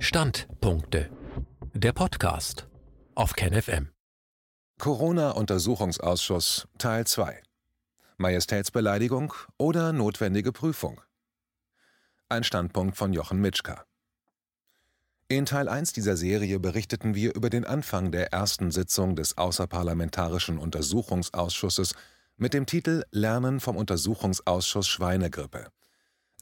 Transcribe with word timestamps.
Standpunkte. 0.00 1.10
Der 1.74 1.92
Podcast 1.92 2.68
auf 3.16 3.32
KenFM. 3.34 3.88
Corona-Untersuchungsausschuss 4.78 6.68
Teil 6.78 7.04
2. 7.04 7.42
Majestätsbeleidigung 8.16 9.34
oder 9.58 9.92
notwendige 9.92 10.52
Prüfung. 10.52 11.00
Ein 12.28 12.44
Standpunkt 12.44 12.96
von 12.96 13.12
Jochen 13.12 13.40
Mitschka. 13.40 13.84
In 15.26 15.46
Teil 15.46 15.68
1 15.68 15.94
dieser 15.94 16.16
Serie 16.16 16.60
berichteten 16.60 17.16
wir 17.16 17.34
über 17.34 17.50
den 17.50 17.64
Anfang 17.64 18.12
der 18.12 18.32
ersten 18.32 18.70
Sitzung 18.70 19.16
des 19.16 19.36
Außerparlamentarischen 19.36 20.58
Untersuchungsausschusses 20.58 21.94
mit 22.36 22.54
dem 22.54 22.66
Titel 22.66 23.02
Lernen 23.10 23.58
vom 23.58 23.76
Untersuchungsausschuss 23.76 24.86
Schweinegrippe. 24.86 25.72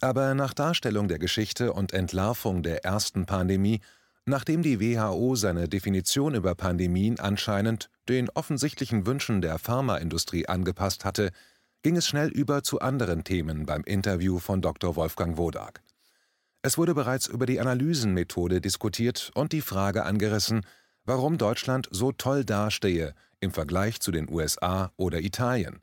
Aber 0.00 0.34
nach 0.34 0.52
Darstellung 0.52 1.08
der 1.08 1.18
Geschichte 1.18 1.72
und 1.72 1.92
Entlarvung 1.92 2.62
der 2.62 2.84
ersten 2.84 3.24
Pandemie, 3.26 3.80
nachdem 4.26 4.62
die 4.62 4.80
WHO 4.80 5.36
seine 5.36 5.69
Definition 5.69 6.34
über 6.34 6.55
Pandemien 6.55 7.19
anscheinend 7.19 7.88
den 8.09 8.28
offensichtlichen 8.30 9.06
Wünschen 9.06 9.41
der 9.41 9.59
Pharmaindustrie 9.59 10.46
angepasst 10.46 11.05
hatte, 11.05 11.30
ging 11.82 11.96
es 11.96 12.06
schnell 12.06 12.28
über 12.28 12.62
zu 12.62 12.80
anderen 12.80 13.24
Themen 13.24 13.64
beim 13.64 13.84
Interview 13.84 14.38
von 14.38 14.60
Dr. 14.60 14.96
Wolfgang 14.96 15.38
Wodak. 15.38 15.82
Es 16.62 16.77
wurde 16.77 16.94
bereits 16.94 17.28
über 17.28 17.47
die 17.47 17.60
Analysenmethode 17.60 18.60
diskutiert 18.60 19.30
und 19.34 19.52
die 19.52 19.60
Frage 19.60 20.05
angerissen, 20.05 20.66
warum 21.05 21.38
Deutschland 21.38 21.88
so 21.92 22.10
toll 22.10 22.44
dastehe 22.44 23.14
im 23.38 23.52
Vergleich 23.52 24.00
zu 24.00 24.10
den 24.10 24.28
USA 24.28 24.91
oder 24.97 25.20
Italien. 25.20 25.80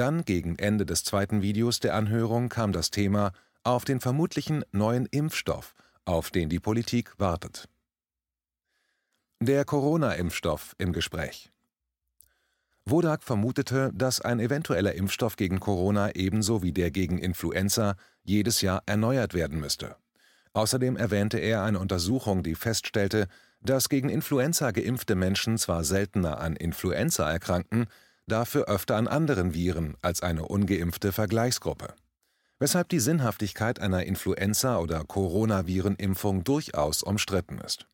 Dann, 0.00 0.24
gegen 0.24 0.58
Ende 0.58 0.86
des 0.86 1.04
zweiten 1.04 1.42
Videos 1.42 1.78
der 1.78 1.94
Anhörung, 1.94 2.48
kam 2.48 2.72
das 2.72 2.90
Thema 2.90 3.32
auf 3.64 3.84
den 3.84 4.00
vermutlichen 4.00 4.64
neuen 4.72 5.04
Impfstoff, 5.04 5.74
auf 6.06 6.30
den 6.30 6.48
die 6.48 6.58
Politik 6.58 7.12
wartet. 7.18 7.68
Der 9.40 9.66
Corona-Impfstoff 9.66 10.74
im 10.78 10.94
Gespräch. 10.94 11.52
Wodak 12.86 13.22
vermutete, 13.22 13.90
dass 13.92 14.22
ein 14.22 14.40
eventueller 14.40 14.94
Impfstoff 14.94 15.36
gegen 15.36 15.60
Corona 15.60 16.14
ebenso 16.14 16.62
wie 16.62 16.72
der 16.72 16.90
gegen 16.90 17.18
Influenza 17.18 17.96
jedes 18.22 18.62
Jahr 18.62 18.82
erneuert 18.86 19.34
werden 19.34 19.60
müsste. 19.60 19.96
Außerdem 20.54 20.96
erwähnte 20.96 21.36
er 21.36 21.62
eine 21.62 21.78
Untersuchung, 21.78 22.42
die 22.42 22.54
feststellte, 22.54 23.28
dass 23.60 23.90
gegen 23.90 24.08
Influenza 24.08 24.70
geimpfte 24.70 25.14
Menschen 25.14 25.58
zwar 25.58 25.84
seltener 25.84 26.40
an 26.40 26.56
Influenza 26.56 27.30
erkranken, 27.30 27.86
dafür 28.30 28.64
öfter 28.68 28.96
an 28.96 29.08
anderen 29.08 29.52
Viren 29.52 29.96
als 30.00 30.22
eine 30.22 30.46
ungeimpfte 30.46 31.12
Vergleichsgruppe. 31.12 31.94
Weshalb 32.58 32.88
die 32.88 33.00
Sinnhaftigkeit 33.00 33.78
einer 33.80 34.04
Influenza- 34.04 34.78
oder 34.78 35.04
Coronavirenimpfung 35.04 36.44
durchaus 36.44 37.02
umstritten 37.02 37.58
ist. 37.58 37.86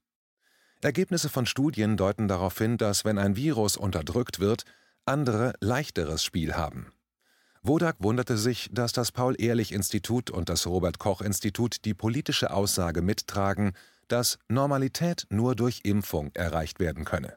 Ergebnisse 0.81 1.29
von 1.29 1.47
Studien 1.47 1.97
deuten 1.97 2.29
darauf 2.29 2.57
hin, 2.59 2.79
dass 2.79 3.05
wenn 3.05 3.19
ein 3.19 3.35
Virus 3.35 3.77
unterdrückt 3.77 4.39
wird, 4.39 4.65
andere 5.05 5.55
leichteres 5.61 6.23
Spiel 6.23 6.55
haben. 6.55 6.93
Wodak 7.63 7.97
wunderte 7.99 8.37
sich, 8.37 8.69
dass 8.73 8.93
das 8.93 9.11
Paul-Ehrlich-Institut 9.11 10.31
und 10.31 10.49
das 10.49 10.67
Robert-Koch-Institut 10.67 11.85
die 11.85 11.95
politische 11.95 12.53
Aussage 12.53 13.03
mittragen, 13.03 13.73
dass 14.07 14.39
Normalität 14.49 15.27
nur 15.31 15.57
durch 15.57 15.81
Impfung 15.83 16.31
erreicht 16.35 16.79
werden 16.79 17.05
könne. 17.05 17.37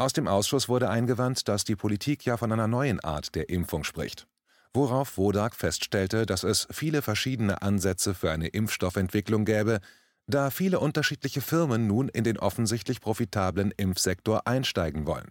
Aus 0.00 0.14
dem 0.14 0.28
Ausschuss 0.28 0.70
wurde 0.70 0.88
eingewandt, 0.88 1.46
dass 1.46 1.64
die 1.64 1.76
Politik 1.76 2.24
ja 2.24 2.38
von 2.38 2.50
einer 2.50 2.66
neuen 2.66 3.00
Art 3.00 3.34
der 3.34 3.50
Impfung 3.50 3.84
spricht. 3.84 4.26
Worauf 4.72 5.18
Wodak 5.18 5.54
feststellte, 5.54 6.24
dass 6.24 6.42
es 6.42 6.66
viele 6.70 7.02
verschiedene 7.02 7.60
Ansätze 7.60 8.14
für 8.14 8.30
eine 8.30 8.48
Impfstoffentwicklung 8.48 9.44
gäbe, 9.44 9.80
da 10.26 10.48
viele 10.48 10.80
unterschiedliche 10.80 11.42
Firmen 11.42 11.86
nun 11.86 12.08
in 12.08 12.24
den 12.24 12.38
offensichtlich 12.38 13.02
profitablen 13.02 13.74
Impfsektor 13.76 14.46
einsteigen 14.46 15.04
wollen. 15.04 15.28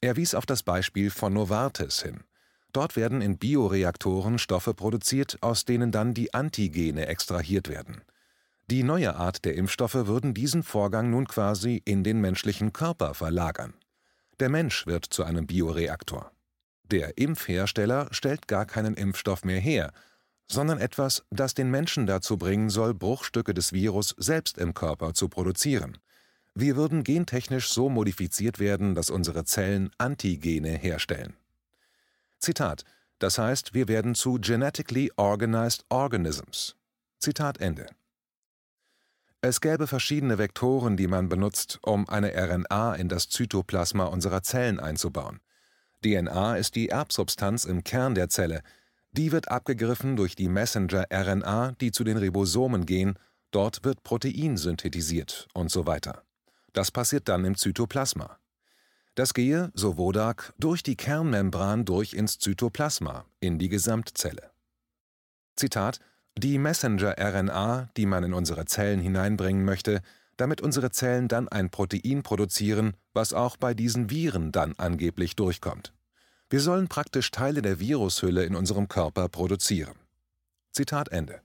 Er 0.00 0.16
wies 0.16 0.34
auf 0.34 0.44
das 0.44 0.64
Beispiel 0.64 1.10
von 1.10 1.32
Novartis 1.32 2.02
hin. 2.02 2.24
Dort 2.72 2.96
werden 2.96 3.22
in 3.22 3.38
Bioreaktoren 3.38 4.40
Stoffe 4.40 4.74
produziert, 4.74 5.38
aus 5.40 5.64
denen 5.64 5.92
dann 5.92 6.14
die 6.14 6.34
Antigene 6.34 7.06
extrahiert 7.06 7.68
werden. 7.68 8.02
Die 8.70 8.84
neue 8.84 9.16
Art 9.16 9.44
der 9.44 9.56
Impfstoffe 9.56 10.06
würden 10.06 10.32
diesen 10.32 10.62
Vorgang 10.62 11.10
nun 11.10 11.26
quasi 11.26 11.82
in 11.84 12.04
den 12.04 12.20
menschlichen 12.20 12.72
Körper 12.72 13.14
verlagern. 13.14 13.74
Der 14.38 14.48
Mensch 14.48 14.86
wird 14.86 15.06
zu 15.06 15.24
einem 15.24 15.48
Bioreaktor. 15.48 16.30
Der 16.84 17.18
Impfhersteller 17.18 18.06
stellt 18.12 18.46
gar 18.46 18.66
keinen 18.66 18.94
Impfstoff 18.94 19.44
mehr 19.44 19.58
her, 19.58 19.92
sondern 20.48 20.78
etwas, 20.78 21.24
das 21.30 21.54
den 21.54 21.68
Menschen 21.68 22.06
dazu 22.06 22.36
bringen 22.36 22.70
soll, 22.70 22.94
Bruchstücke 22.94 23.54
des 23.54 23.72
Virus 23.72 24.14
selbst 24.18 24.56
im 24.56 24.72
Körper 24.72 25.14
zu 25.14 25.28
produzieren. 25.28 25.98
Wir 26.54 26.76
würden 26.76 27.02
gentechnisch 27.02 27.70
so 27.70 27.88
modifiziert 27.88 28.60
werden, 28.60 28.94
dass 28.94 29.10
unsere 29.10 29.44
Zellen 29.44 29.90
Antigene 29.98 30.70
herstellen. 30.70 31.34
Zitat: 32.38 32.84
Das 33.18 33.36
heißt, 33.36 33.74
wir 33.74 33.88
werden 33.88 34.14
zu 34.14 34.38
genetically 34.40 35.10
organized 35.16 35.84
organisms. 35.88 36.76
Zitat 37.18 37.58
Ende. 37.58 37.86
Es 39.42 39.62
gäbe 39.62 39.86
verschiedene 39.86 40.36
Vektoren, 40.36 40.98
die 40.98 41.06
man 41.06 41.30
benutzt, 41.30 41.78
um 41.82 42.06
eine 42.08 42.32
RNA 42.34 42.96
in 42.96 43.08
das 43.08 43.30
Zytoplasma 43.30 44.04
unserer 44.04 44.42
Zellen 44.42 44.78
einzubauen. 44.78 45.40
DNA 46.04 46.56
ist 46.56 46.74
die 46.74 46.90
Erbsubstanz 46.90 47.64
im 47.64 47.82
Kern 47.82 48.14
der 48.14 48.28
Zelle. 48.28 48.62
Die 49.12 49.32
wird 49.32 49.50
abgegriffen 49.50 50.16
durch 50.16 50.36
die 50.36 50.48
Messenger-RNA, 50.48 51.72
die 51.80 51.90
zu 51.90 52.04
den 52.04 52.18
Ribosomen 52.18 52.84
gehen, 52.84 53.18
dort 53.50 53.82
wird 53.82 54.02
Protein 54.02 54.58
synthetisiert 54.58 55.48
und 55.54 55.70
so 55.70 55.86
weiter. 55.86 56.22
Das 56.74 56.90
passiert 56.90 57.28
dann 57.28 57.44
im 57.46 57.56
Zytoplasma. 57.56 58.38
Das 59.14 59.32
gehe, 59.34 59.70
so 59.74 59.96
Wodak, 59.96 60.52
durch 60.58 60.82
die 60.82 60.96
Kernmembran 60.96 61.86
durch 61.86 62.12
ins 62.12 62.38
Zytoplasma, 62.38 63.24
in 63.40 63.58
die 63.58 63.68
Gesamtzelle. 63.68 64.50
Zitat: 65.56 65.98
Die 66.38 66.58
Messenger-RNA, 66.58 67.90
die 67.96 68.06
man 68.06 68.24
in 68.24 68.34
unsere 68.34 68.64
Zellen 68.64 69.00
hineinbringen 69.00 69.64
möchte, 69.64 70.00
damit 70.36 70.60
unsere 70.60 70.90
Zellen 70.90 71.28
dann 71.28 71.48
ein 71.48 71.70
Protein 71.70 72.22
produzieren, 72.22 72.94
was 73.12 73.34
auch 73.34 73.56
bei 73.56 73.74
diesen 73.74 74.10
Viren 74.10 74.52
dann 74.52 74.74
angeblich 74.78 75.36
durchkommt. 75.36 75.92
Wir 76.48 76.60
sollen 76.60 76.88
praktisch 76.88 77.30
Teile 77.30 77.62
der 77.62 77.78
Virushülle 77.78 78.44
in 78.44 78.56
unserem 78.56 78.88
Körper 78.88 79.28
produzieren. 79.28 79.94
Zitat 80.72 81.08
Ende. 81.10 81.42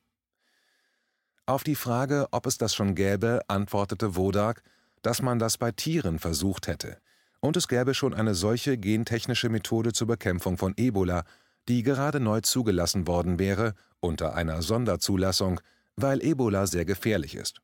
Auf 1.45 1.63
die 1.63 1.75
Frage, 1.75 2.27
ob 2.31 2.45
es 2.45 2.57
das 2.57 2.73
schon 2.73 2.95
gäbe, 2.95 3.41
antwortete 3.47 4.15
Wodak, 4.15 4.63
dass 5.01 5.21
man 5.21 5.37
das 5.37 5.57
bei 5.57 5.71
Tieren 5.71 6.17
versucht 6.17 6.67
hätte, 6.67 6.97
und 7.39 7.57
es 7.57 7.67
gäbe 7.67 7.93
schon 7.93 8.15
eine 8.15 8.33
solche 8.33 8.77
gentechnische 8.77 9.49
Methode 9.49 9.93
zur 9.93 10.07
Bekämpfung 10.07 10.57
von 10.57 10.73
Ebola, 10.77 11.23
die 11.67 11.83
gerade 11.83 12.19
neu 12.19 12.41
zugelassen 12.41 13.05
worden 13.07 13.37
wäre, 13.37 13.75
unter 14.05 14.35
einer 14.35 14.61
Sonderzulassung, 14.61 15.59
weil 15.95 16.23
Ebola 16.23 16.67
sehr 16.67 16.85
gefährlich 16.85 17.35
ist. 17.35 17.61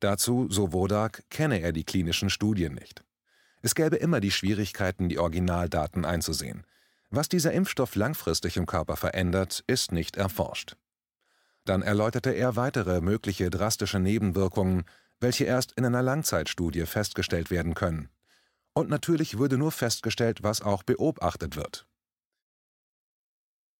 Dazu, 0.00 0.48
so 0.50 0.72
Wodak, 0.72 1.22
kenne 1.30 1.60
er 1.60 1.72
die 1.72 1.84
klinischen 1.84 2.30
Studien 2.30 2.74
nicht. 2.74 3.04
Es 3.62 3.74
gäbe 3.74 3.96
immer 3.96 4.20
die 4.20 4.32
Schwierigkeiten, 4.32 5.08
die 5.08 5.18
Originaldaten 5.18 6.04
einzusehen. 6.04 6.66
Was 7.10 7.28
dieser 7.28 7.52
Impfstoff 7.52 7.94
langfristig 7.94 8.56
im 8.56 8.66
Körper 8.66 8.96
verändert, 8.96 9.62
ist 9.66 9.92
nicht 9.92 10.16
erforscht. 10.16 10.76
Dann 11.64 11.82
erläuterte 11.82 12.30
er 12.30 12.56
weitere 12.56 13.00
mögliche 13.00 13.50
drastische 13.50 14.00
Nebenwirkungen, 14.00 14.84
welche 15.20 15.44
erst 15.44 15.72
in 15.72 15.84
einer 15.84 16.02
Langzeitstudie 16.02 16.86
festgestellt 16.86 17.50
werden 17.50 17.74
können. 17.74 18.08
Und 18.74 18.88
natürlich 18.88 19.38
würde 19.38 19.58
nur 19.58 19.70
festgestellt, 19.70 20.42
was 20.42 20.62
auch 20.62 20.82
beobachtet 20.82 21.56
wird. 21.56 21.86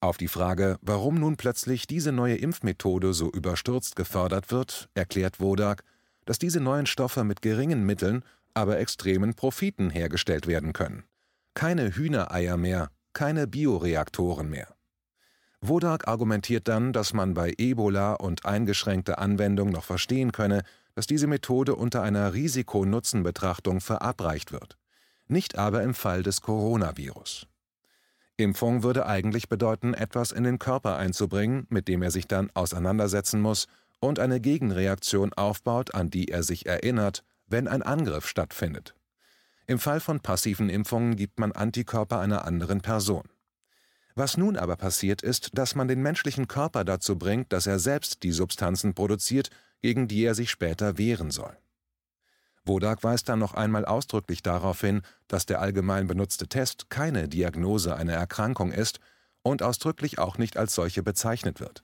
Auf 0.02 0.16
die 0.16 0.26
Frage, 0.26 0.78
warum 0.82 1.14
nun 1.14 1.36
plötzlich 1.36 1.86
diese 1.86 2.10
neue 2.10 2.34
Impfmethode 2.34 3.14
so 3.14 3.30
überstürzt 3.30 3.94
gefördert 3.94 4.50
wird, 4.50 4.88
erklärt 4.94 5.38
Wodak, 5.38 5.84
dass 6.24 6.40
diese 6.40 6.58
neuen 6.58 6.86
Stoffe 6.86 7.22
mit 7.22 7.40
geringen 7.40 7.86
Mitteln, 7.86 8.24
aber 8.52 8.80
extremen 8.80 9.34
Profiten 9.34 9.90
hergestellt 9.90 10.48
werden 10.48 10.72
können. 10.72 11.04
Keine 11.54 11.94
Hühnereier 11.94 12.56
mehr, 12.56 12.90
keine 13.12 13.46
Bioreaktoren 13.46 14.50
mehr. 14.50 14.74
Wodak 15.60 16.08
argumentiert 16.08 16.66
dann, 16.66 16.92
dass 16.92 17.12
man 17.12 17.34
bei 17.34 17.54
Ebola 17.56 18.14
und 18.14 18.44
eingeschränkter 18.44 19.20
Anwendung 19.20 19.70
noch 19.70 19.84
verstehen 19.84 20.32
könne, 20.32 20.64
dass 20.96 21.06
diese 21.06 21.28
Methode 21.28 21.76
unter 21.76 22.02
einer 22.02 22.34
Risiko-Nutzen-Betrachtung 22.34 23.80
verabreicht 23.80 24.50
wird 24.50 24.76
nicht 25.32 25.58
aber 25.58 25.82
im 25.82 25.94
Fall 25.94 26.22
des 26.22 26.40
Coronavirus. 26.40 27.46
Impfung 28.42 28.82
würde 28.82 29.06
eigentlich 29.06 29.48
bedeuten, 29.48 29.94
etwas 29.94 30.32
in 30.32 30.44
den 30.44 30.58
Körper 30.58 30.96
einzubringen, 30.96 31.66
mit 31.68 31.88
dem 31.88 32.02
er 32.02 32.10
sich 32.10 32.26
dann 32.26 32.50
auseinandersetzen 32.54 33.40
muss 33.40 33.66
und 34.00 34.18
eine 34.18 34.40
Gegenreaktion 34.40 35.32
aufbaut, 35.32 35.94
an 35.94 36.10
die 36.10 36.28
er 36.28 36.42
sich 36.42 36.66
erinnert, 36.66 37.24
wenn 37.46 37.68
ein 37.68 37.82
Angriff 37.82 38.26
stattfindet. 38.26 38.94
Im 39.66 39.78
Fall 39.78 40.00
von 40.00 40.20
passiven 40.20 40.68
Impfungen 40.68 41.16
gibt 41.16 41.38
man 41.38 41.52
Antikörper 41.52 42.18
einer 42.18 42.44
anderen 42.44 42.80
Person. 42.80 43.24
Was 44.14 44.36
nun 44.36 44.56
aber 44.56 44.76
passiert 44.76 45.22
ist, 45.22 45.50
dass 45.54 45.74
man 45.74 45.88
den 45.88 46.02
menschlichen 46.02 46.48
Körper 46.48 46.84
dazu 46.84 47.16
bringt, 47.16 47.52
dass 47.52 47.66
er 47.66 47.78
selbst 47.78 48.22
die 48.22 48.32
Substanzen 48.32 48.94
produziert, 48.94 49.50
gegen 49.80 50.08
die 50.08 50.24
er 50.24 50.34
sich 50.34 50.50
später 50.50 50.98
wehren 50.98 51.30
soll. 51.30 51.56
Wodak 52.64 53.02
weist 53.02 53.28
dann 53.28 53.40
noch 53.40 53.54
einmal 53.54 53.84
ausdrücklich 53.84 54.42
darauf 54.42 54.80
hin, 54.80 55.02
dass 55.26 55.46
der 55.46 55.60
allgemein 55.60 56.06
benutzte 56.06 56.46
Test 56.46 56.90
keine 56.90 57.28
Diagnose 57.28 57.96
einer 57.96 58.12
Erkrankung 58.12 58.70
ist 58.70 59.00
und 59.42 59.62
ausdrücklich 59.62 60.18
auch 60.18 60.38
nicht 60.38 60.56
als 60.56 60.74
solche 60.74 61.02
bezeichnet 61.02 61.58
wird. 61.58 61.82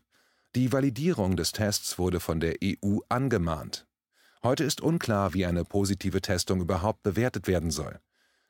Die 0.54 0.72
Validierung 0.72 1.36
des 1.36 1.52
Tests 1.52 1.98
wurde 1.98 2.20
von 2.20 2.38
der 2.40 2.56
EU 2.64 2.98
angemahnt. 3.08 3.86
Heute 4.42 4.62
ist 4.62 4.80
unklar, 4.80 5.34
wie 5.34 5.44
eine 5.44 5.64
positive 5.64 6.20
Testung 6.20 6.60
überhaupt 6.60 7.02
bewertet 7.02 7.48
werden 7.48 7.72
soll. 7.72 7.98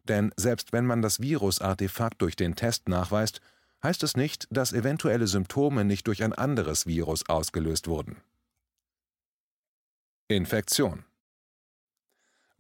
Denn 0.05 0.33
selbst 0.37 0.73
wenn 0.73 0.85
man 0.85 1.01
das 1.01 1.21
Virusartefakt 1.21 2.21
durch 2.21 2.37
den 2.37 2.55
Test 2.55 2.89
nachweist, 2.89 3.41
heißt 3.83 4.03
es 4.03 4.17
nicht, 4.17 4.47
dass 4.51 4.73
eventuelle 4.73 5.27
Symptome 5.27 5.85
nicht 5.85 6.07
durch 6.07 6.23
ein 6.23 6.35
anderes 6.35 6.87
Virus 6.87 7.29
ausgelöst 7.29 7.89
wurden. 7.89 8.17
Infektion 10.29 11.05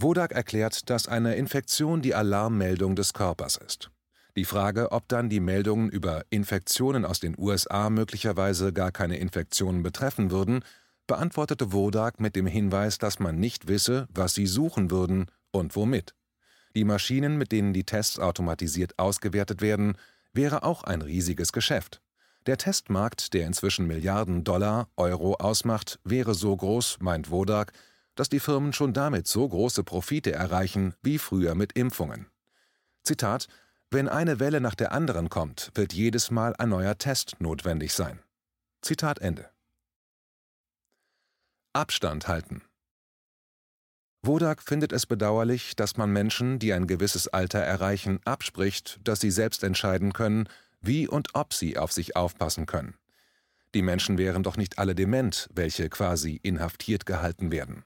Wodak 0.00 0.30
erklärt, 0.30 0.90
dass 0.90 1.08
eine 1.08 1.34
Infektion 1.34 2.02
die 2.02 2.14
Alarmmeldung 2.14 2.94
des 2.94 3.12
Körpers 3.14 3.56
ist. 3.56 3.90
Die 4.36 4.44
Frage, 4.44 4.92
ob 4.92 5.08
dann 5.08 5.28
die 5.28 5.40
Meldungen 5.40 5.88
über 5.88 6.24
Infektionen 6.30 7.04
aus 7.04 7.18
den 7.18 7.34
USA 7.36 7.90
möglicherweise 7.90 8.72
gar 8.72 8.92
keine 8.92 9.16
Infektionen 9.16 9.82
betreffen 9.82 10.30
würden, 10.30 10.62
beantwortete 11.08 11.72
Wodak 11.72 12.20
mit 12.20 12.36
dem 12.36 12.46
Hinweis, 12.46 12.98
dass 12.98 13.18
man 13.18 13.40
nicht 13.40 13.66
wisse, 13.66 14.06
was 14.14 14.34
sie 14.34 14.46
suchen 14.46 14.92
würden 14.92 15.26
und 15.50 15.74
womit. 15.74 16.14
Die 16.76 16.84
Maschinen, 16.84 17.36
mit 17.36 17.50
denen 17.50 17.72
die 17.72 17.82
Tests 17.82 18.20
automatisiert 18.20 18.96
ausgewertet 19.00 19.62
werden, 19.62 19.96
wäre 20.32 20.62
auch 20.62 20.84
ein 20.84 21.02
riesiges 21.02 21.52
Geschäft. 21.52 22.00
Der 22.46 22.56
Testmarkt, 22.56 23.34
der 23.34 23.48
inzwischen 23.48 23.88
Milliarden 23.88 24.44
Dollar, 24.44 24.88
Euro 24.96 25.34
ausmacht, 25.34 25.98
wäre 26.04 26.34
so 26.34 26.56
groß, 26.56 26.98
meint 27.00 27.32
Wodak, 27.32 27.72
dass 28.19 28.29
die 28.29 28.41
Firmen 28.41 28.73
schon 28.73 28.93
damit 28.93 29.29
so 29.29 29.49
große 29.49 29.85
Profite 29.85 30.32
erreichen 30.32 30.94
wie 31.03 31.19
früher 31.19 31.55
mit 31.55 31.75
Impfungen. 31.75 32.26
Zitat 33.05 33.47
Wenn 33.93 34.09
eine 34.09 34.41
Welle 34.41 34.61
nach 34.61 34.75
der 34.75 34.91
anderen 34.91 35.29
kommt, 35.29 35.70
wird 35.75 35.93
jedes 35.93 36.32
Mal 36.32 36.56
ein 36.56 36.70
neuer 36.70 36.99
Test 36.99 37.37
notwendig 37.38 37.94
sein. 37.94 38.19
Zitat 38.82 39.20
Ende. 39.20 39.49
Abstand 41.73 42.26
halten. 42.26 42.62
Wodak 44.23 44.65
findet 44.65 44.93
es 44.93 45.06
bedauerlich, 45.06 45.76
dass 45.76 45.97
man 45.97 46.12
Menschen, 46.12 46.59
die 46.59 46.73
ein 46.73 46.88
gewisses 46.88 47.29
Alter 47.29 47.61
erreichen, 47.61 48.19
abspricht, 48.25 48.99
dass 49.05 49.20
sie 49.20 49.31
selbst 49.31 49.62
entscheiden 49.62 50.12
können, 50.12 50.49
wie 50.81 51.06
und 51.06 51.37
ob 51.37 51.55
sie 51.55 51.79
auf 51.79 51.93
sich 51.93 52.17
aufpassen 52.17 52.67
können. 52.67 52.94
Die 53.75 53.82
Menschen 53.82 54.19
wären 54.19 54.43
doch 54.43 54.56
nicht 54.56 54.79
alle 54.79 54.97
dement, 54.97 55.49
welche 55.55 55.88
quasi 55.88 56.41
inhaftiert 56.43 57.06
gehalten 57.06 57.53
werden. 57.53 57.85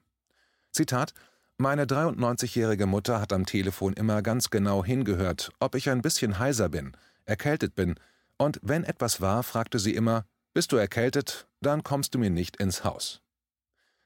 Zitat 0.73 1.13
Meine 1.59 1.85
93-jährige 1.85 2.87
Mutter 2.87 3.21
hat 3.21 3.35
am 3.35 3.45
Telefon 3.45 3.93
immer 3.93 4.23
ganz 4.23 4.49
genau 4.49 4.83
hingehört, 4.83 5.51
ob 5.61 5.75
ich 5.75 5.91
ein 5.91 6.01
bisschen 6.01 6.39
heiser 6.39 6.71
bin, 6.71 6.97
erkältet 7.27 7.75
bin, 7.75 7.97
und 8.39 8.59
wenn 8.63 8.83
etwas 8.83 9.21
war, 9.21 9.43
fragte 9.43 9.79
sie 9.79 9.95
immer, 9.95 10.25
bist 10.55 10.73
du 10.73 10.77
erkältet, 10.77 11.47
dann 11.61 11.83
kommst 11.83 12.15
du 12.15 12.19
mir 12.19 12.31
nicht 12.31 12.57
ins 12.57 12.85
Haus. 12.85 13.21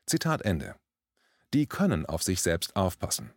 Zitat 0.06 0.42
Ende. 0.42 0.74
Die 1.54 1.66
können 1.66 2.04
auf 2.04 2.22
sich 2.22 2.42
selbst 2.42 2.74
aufpassen. 2.74 3.30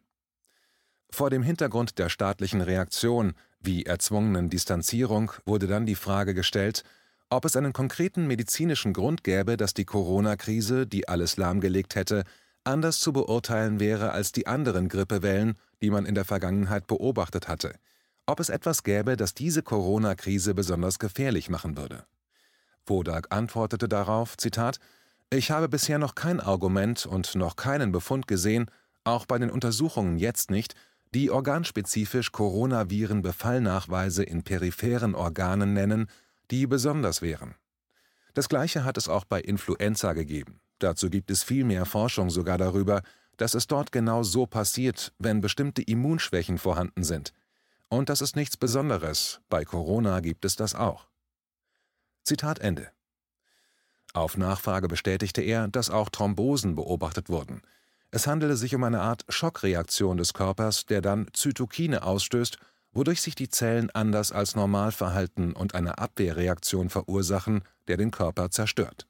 Vor 1.12 1.30
dem 1.30 1.44
Hintergrund 1.44 2.00
der 2.00 2.10
staatlichen 2.10 2.62
Reaktion 2.62 3.34
wie 3.60 3.86
erzwungenen 3.86 4.50
Distanzierung 4.50 5.32
wurde 5.46 5.68
dann 5.68 5.86
die 5.86 5.96
Frage 5.96 6.34
gestellt, 6.34 6.84
ob 7.30 7.46
es 7.46 7.56
einen 7.56 7.74
konkreten 7.74 8.26
medizinischen 8.26 8.92
Grund 8.92 9.24
gäbe, 9.24 9.56
dass 9.56 9.76
die 9.76 9.86
Corona-Krise, 9.86 10.88
die 10.88 11.08
alles 11.08 11.38
lahmgelegt 11.38 11.96
hätte, 11.96 12.24
anders 12.64 13.00
zu 13.00 13.14
beurteilen 13.14 13.80
wäre 13.80 14.12
als 14.12 14.32
die 14.32 14.48
anderen 14.48 14.90
Grippewellen, 14.90 15.56
die 15.82 15.90
man 15.90 16.06
in 16.06 16.16
der 16.16 16.26
Vergangenheit 16.26 16.88
beobachtet 16.88 17.48
hatte, 17.48 17.74
ob 18.26 18.40
es 18.40 18.50
etwas 18.50 18.84
gäbe, 18.84 19.18
das 19.18 19.34
diese 19.34 19.64
Corona-Krise 19.64 20.54
besonders 20.54 21.00
gefährlich 21.00 21.50
machen 21.50 21.78
würde. 21.78 22.06
Wodak 22.86 23.28
antwortete 23.34 23.88
darauf, 23.88 24.38
Zitat, 24.38 24.80
Ich 25.30 25.52
habe 25.52 25.70
bisher 25.70 26.00
noch 26.00 26.16
kein 26.16 26.40
Argument 26.40 27.06
und 27.06 27.36
noch 27.36 27.56
keinen 27.56 27.92
Befund 27.92 28.28
gesehen, 28.28 28.70
auch 29.04 29.26
bei 29.26 29.38
den 29.38 29.50
Untersuchungen 29.50 30.18
jetzt 30.18 30.52
nicht, 30.52 30.76
die 31.14 31.32
organspezifisch 31.32 32.32
Coronaviren-Befallnachweise 32.32 34.24
in 34.24 34.44
peripheren 34.44 35.16
Organen 35.16 35.74
nennen, 35.74 36.08
die 36.52 36.68
besonders 36.68 37.22
wären. 37.22 37.56
Das 38.34 38.48
gleiche 38.50 38.84
hat 38.84 38.98
es 38.98 39.10
auch 39.10 39.26
bei 39.26 39.42
Influenza 39.42 40.14
gegeben. 40.14 40.62
Dazu 40.80 41.10
gibt 41.10 41.30
es 41.30 41.44
viel 41.44 41.64
mehr 41.64 41.86
Forschung 41.86 42.30
sogar 42.30 42.58
darüber, 42.58 43.02
dass 43.38 43.54
es 43.54 43.68
dort 43.68 43.92
genau 43.92 44.24
so 44.24 44.46
passiert, 44.46 45.14
wenn 45.18 45.42
bestimmte 45.42 45.82
Immunschwächen 45.82 46.58
vorhanden 46.58 47.04
sind. 47.04 47.34
Und 47.90 48.10
das 48.10 48.22
ist 48.22 48.36
nichts 48.36 48.58
Besonderes, 48.58 49.42
bei 49.50 49.66
Corona 49.66 50.20
gibt 50.20 50.46
es 50.46 50.56
das 50.56 50.76
auch. 50.76 51.08
Zitat 52.24 52.60
Ende. 52.60 52.90
Auf 54.14 54.38
Nachfrage 54.38 54.88
bestätigte 54.88 55.42
er, 55.42 55.68
dass 55.68 55.90
auch 55.90 56.10
Thrombosen 56.10 56.76
beobachtet 56.76 57.30
wurden. 57.30 57.62
Es 58.12 58.28
handele 58.28 58.56
sich 58.56 58.74
um 58.74 58.84
eine 58.84 59.02
Art 59.02 59.24
Schockreaktion 59.30 60.18
des 60.18 60.34
Körpers, 60.34 60.86
der 60.86 61.02
dann 61.02 61.28
Zytokine 61.34 62.04
ausstößt, 62.04 62.58
wodurch 62.92 63.22
sich 63.22 63.36
die 63.36 63.50
Zellen 63.50 63.90
anders 63.92 64.32
als 64.32 64.56
normal 64.56 64.92
verhalten 64.92 65.54
und 65.54 65.76
eine 65.76 66.00
Abwehrreaktion 66.00 66.90
verursachen, 66.90 67.64
der 67.88 67.98
den 67.98 68.12
Körper 68.12 68.50
zerstört. 68.50 69.08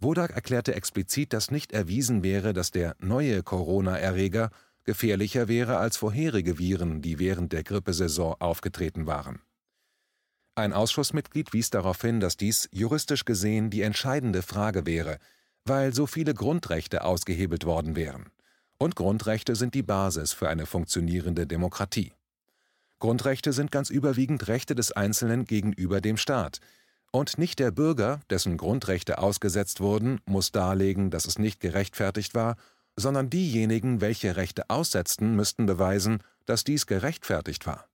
Wodak 0.00 0.30
erklärte 0.30 0.74
explizit, 0.74 1.32
dass 1.32 1.50
nicht 1.50 1.72
erwiesen 1.72 2.22
wäre, 2.22 2.52
dass 2.52 2.70
der 2.70 2.96
neue 2.98 3.42
Corona-Erreger 3.42 4.50
gefährlicher 4.84 5.46
wäre 5.46 5.76
als 5.76 5.98
vorherige 5.98 6.58
Viren, 6.58 7.02
die 7.02 7.18
während 7.18 7.52
der 7.52 7.62
Grippesaison 7.62 8.36
aufgetreten 8.38 9.06
waren. 9.06 9.40
Ein 10.54 10.72
Ausschussmitglied 10.72 11.52
wies 11.52 11.70
darauf 11.70 12.00
hin, 12.00 12.18
dass 12.18 12.36
dies 12.36 12.68
juristisch 12.72 13.24
gesehen 13.24 13.70
die 13.70 13.82
entscheidende 13.82 14.42
Frage 14.42 14.86
wäre, 14.86 15.18
weil 15.64 15.94
so 15.94 16.06
viele 16.06 16.34
Grundrechte 16.34 17.04
ausgehebelt 17.04 17.64
worden 17.66 17.94
wären. 17.94 18.30
Und 18.78 18.96
Grundrechte 18.96 19.54
sind 19.54 19.74
die 19.74 19.82
Basis 19.82 20.32
für 20.32 20.48
eine 20.48 20.64
funktionierende 20.64 21.46
Demokratie. 21.46 22.12
Grundrechte 22.98 23.52
sind 23.52 23.70
ganz 23.70 23.90
überwiegend 23.90 24.48
Rechte 24.48 24.74
des 24.74 24.92
Einzelnen 24.92 25.44
gegenüber 25.44 26.00
dem 26.00 26.16
Staat, 26.16 26.60
und 27.10 27.38
nicht 27.38 27.58
der 27.58 27.70
Bürger, 27.70 28.20
dessen 28.30 28.56
Grundrechte 28.56 29.18
ausgesetzt 29.18 29.80
wurden, 29.80 30.20
muss 30.26 30.52
darlegen, 30.52 31.10
dass 31.10 31.26
es 31.26 31.38
nicht 31.38 31.60
gerechtfertigt 31.60 32.34
war, 32.34 32.56
sondern 32.96 33.30
diejenigen, 33.30 34.00
welche 34.00 34.36
Rechte 34.36 34.68
aussetzten, 34.68 35.34
müssten 35.34 35.66
beweisen, 35.66 36.22
dass 36.46 36.64
dies 36.64 36.86
gerechtfertigt 36.86 37.66
war. 37.66 37.86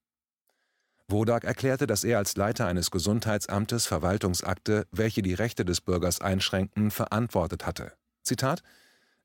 Wodak 1.09 1.45
erklärte, 1.45 1.87
dass 1.87 2.02
er 2.02 2.19
als 2.19 2.37
Leiter 2.37 2.67
eines 2.67 2.90
Gesundheitsamtes 2.90 3.87
Verwaltungsakte, 3.87 4.87
welche 4.90 5.23
die 5.23 5.35
Rechte 5.35 5.64
des 5.64 5.81
Bürgers 5.81 6.21
einschränkten, 6.21 6.90
verantwortet 6.90 7.64
hatte. 7.64 7.93
Zitat 8.23 8.62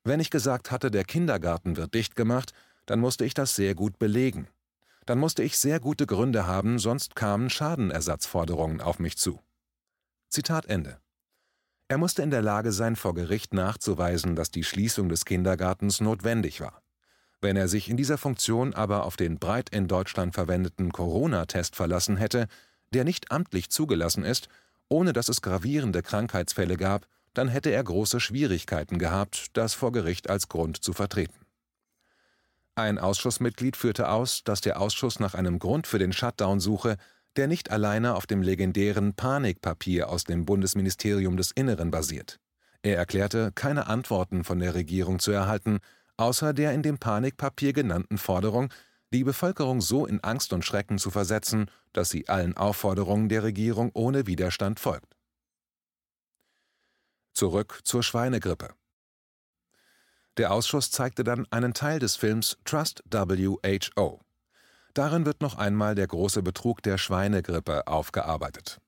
Wenn 0.04 0.20
ich 0.20 0.30
gesagt 0.30 0.70
hatte, 0.70 0.92
der 0.92 1.04
Kindergarten 1.04 1.76
wird 1.76 1.94
dicht 1.94 2.14
gemacht, 2.14 2.52
dann 2.86 3.00
musste 3.00 3.24
ich 3.24 3.34
das 3.34 3.56
sehr 3.56 3.74
gut 3.74 3.98
belegen. 3.98 4.46
Dann 5.06 5.18
musste 5.18 5.42
ich 5.42 5.58
sehr 5.58 5.80
gute 5.80 6.06
Gründe 6.06 6.46
haben, 6.46 6.78
sonst 6.78 7.16
kamen 7.16 7.50
Schadenersatzforderungen 7.50 8.80
auf 8.80 9.00
mich 9.00 9.18
zu. 9.18 9.40
Zitat 10.32 10.64
Ende. 10.64 10.98
Er 11.88 11.98
musste 11.98 12.22
in 12.22 12.30
der 12.30 12.40
Lage 12.40 12.72
sein, 12.72 12.96
vor 12.96 13.12
Gericht 13.12 13.52
nachzuweisen, 13.52 14.34
dass 14.34 14.50
die 14.50 14.64
Schließung 14.64 15.10
des 15.10 15.26
Kindergartens 15.26 16.00
notwendig 16.00 16.62
war. 16.62 16.80
Wenn 17.42 17.54
er 17.54 17.68
sich 17.68 17.90
in 17.90 17.98
dieser 17.98 18.16
Funktion 18.16 18.72
aber 18.72 19.04
auf 19.04 19.16
den 19.16 19.38
breit 19.38 19.68
in 19.68 19.88
Deutschland 19.88 20.32
verwendeten 20.32 20.90
Corona-Test 20.90 21.76
verlassen 21.76 22.16
hätte, 22.16 22.46
der 22.94 23.04
nicht 23.04 23.30
amtlich 23.30 23.68
zugelassen 23.68 24.24
ist, 24.24 24.48
ohne 24.88 25.12
dass 25.12 25.28
es 25.28 25.42
gravierende 25.42 26.02
Krankheitsfälle 26.02 26.78
gab, 26.78 27.06
dann 27.34 27.48
hätte 27.48 27.68
er 27.68 27.84
große 27.84 28.18
Schwierigkeiten 28.18 28.98
gehabt, 28.98 29.48
das 29.52 29.74
vor 29.74 29.92
Gericht 29.92 30.30
als 30.30 30.48
Grund 30.48 30.82
zu 30.82 30.94
vertreten. 30.94 31.44
Ein 32.74 32.98
Ausschussmitglied 32.98 33.76
führte 33.76 34.08
aus, 34.08 34.44
dass 34.44 34.62
der 34.62 34.80
Ausschuss 34.80 35.20
nach 35.20 35.34
einem 35.34 35.58
Grund 35.58 35.86
für 35.86 35.98
den 35.98 36.14
Shutdown 36.14 36.58
suche, 36.58 36.96
der 37.36 37.46
nicht 37.46 37.70
alleine 37.70 38.14
auf 38.14 38.26
dem 38.26 38.42
legendären 38.42 39.14
Panikpapier 39.14 40.08
aus 40.08 40.24
dem 40.24 40.44
Bundesministerium 40.44 41.36
des 41.36 41.50
Inneren 41.52 41.90
basiert. 41.90 42.38
Er 42.82 42.96
erklärte, 42.96 43.52
keine 43.54 43.86
Antworten 43.86 44.44
von 44.44 44.58
der 44.58 44.74
Regierung 44.74 45.18
zu 45.18 45.30
erhalten, 45.30 45.78
außer 46.16 46.52
der 46.52 46.72
in 46.72 46.82
dem 46.82 46.98
Panikpapier 46.98 47.72
genannten 47.72 48.18
Forderung, 48.18 48.72
die 49.12 49.24
Bevölkerung 49.24 49.80
so 49.80 50.06
in 50.06 50.20
Angst 50.20 50.52
und 50.52 50.64
Schrecken 50.64 50.98
zu 50.98 51.10
versetzen, 51.10 51.70
dass 51.92 52.10
sie 52.10 52.28
allen 52.28 52.56
Aufforderungen 52.56 53.28
der 53.28 53.42
Regierung 53.42 53.90
ohne 53.94 54.26
Widerstand 54.26 54.80
folgt. 54.80 55.16
Zurück 57.34 57.80
zur 57.84 58.02
Schweinegrippe. 58.02 58.74
Der 60.38 60.52
Ausschuss 60.52 60.90
zeigte 60.90 61.24
dann 61.24 61.46
einen 61.50 61.74
Teil 61.74 61.98
des 61.98 62.16
Films 62.16 62.56
Trust 62.64 63.02
WHO. 63.10 64.20
Darin 64.94 65.24
wird 65.24 65.40
noch 65.40 65.56
einmal 65.56 65.94
der 65.94 66.06
große 66.06 66.42
Betrug 66.42 66.82
der 66.82 66.98
Schweinegrippe 66.98 67.86
aufgearbeitet. 67.86 68.78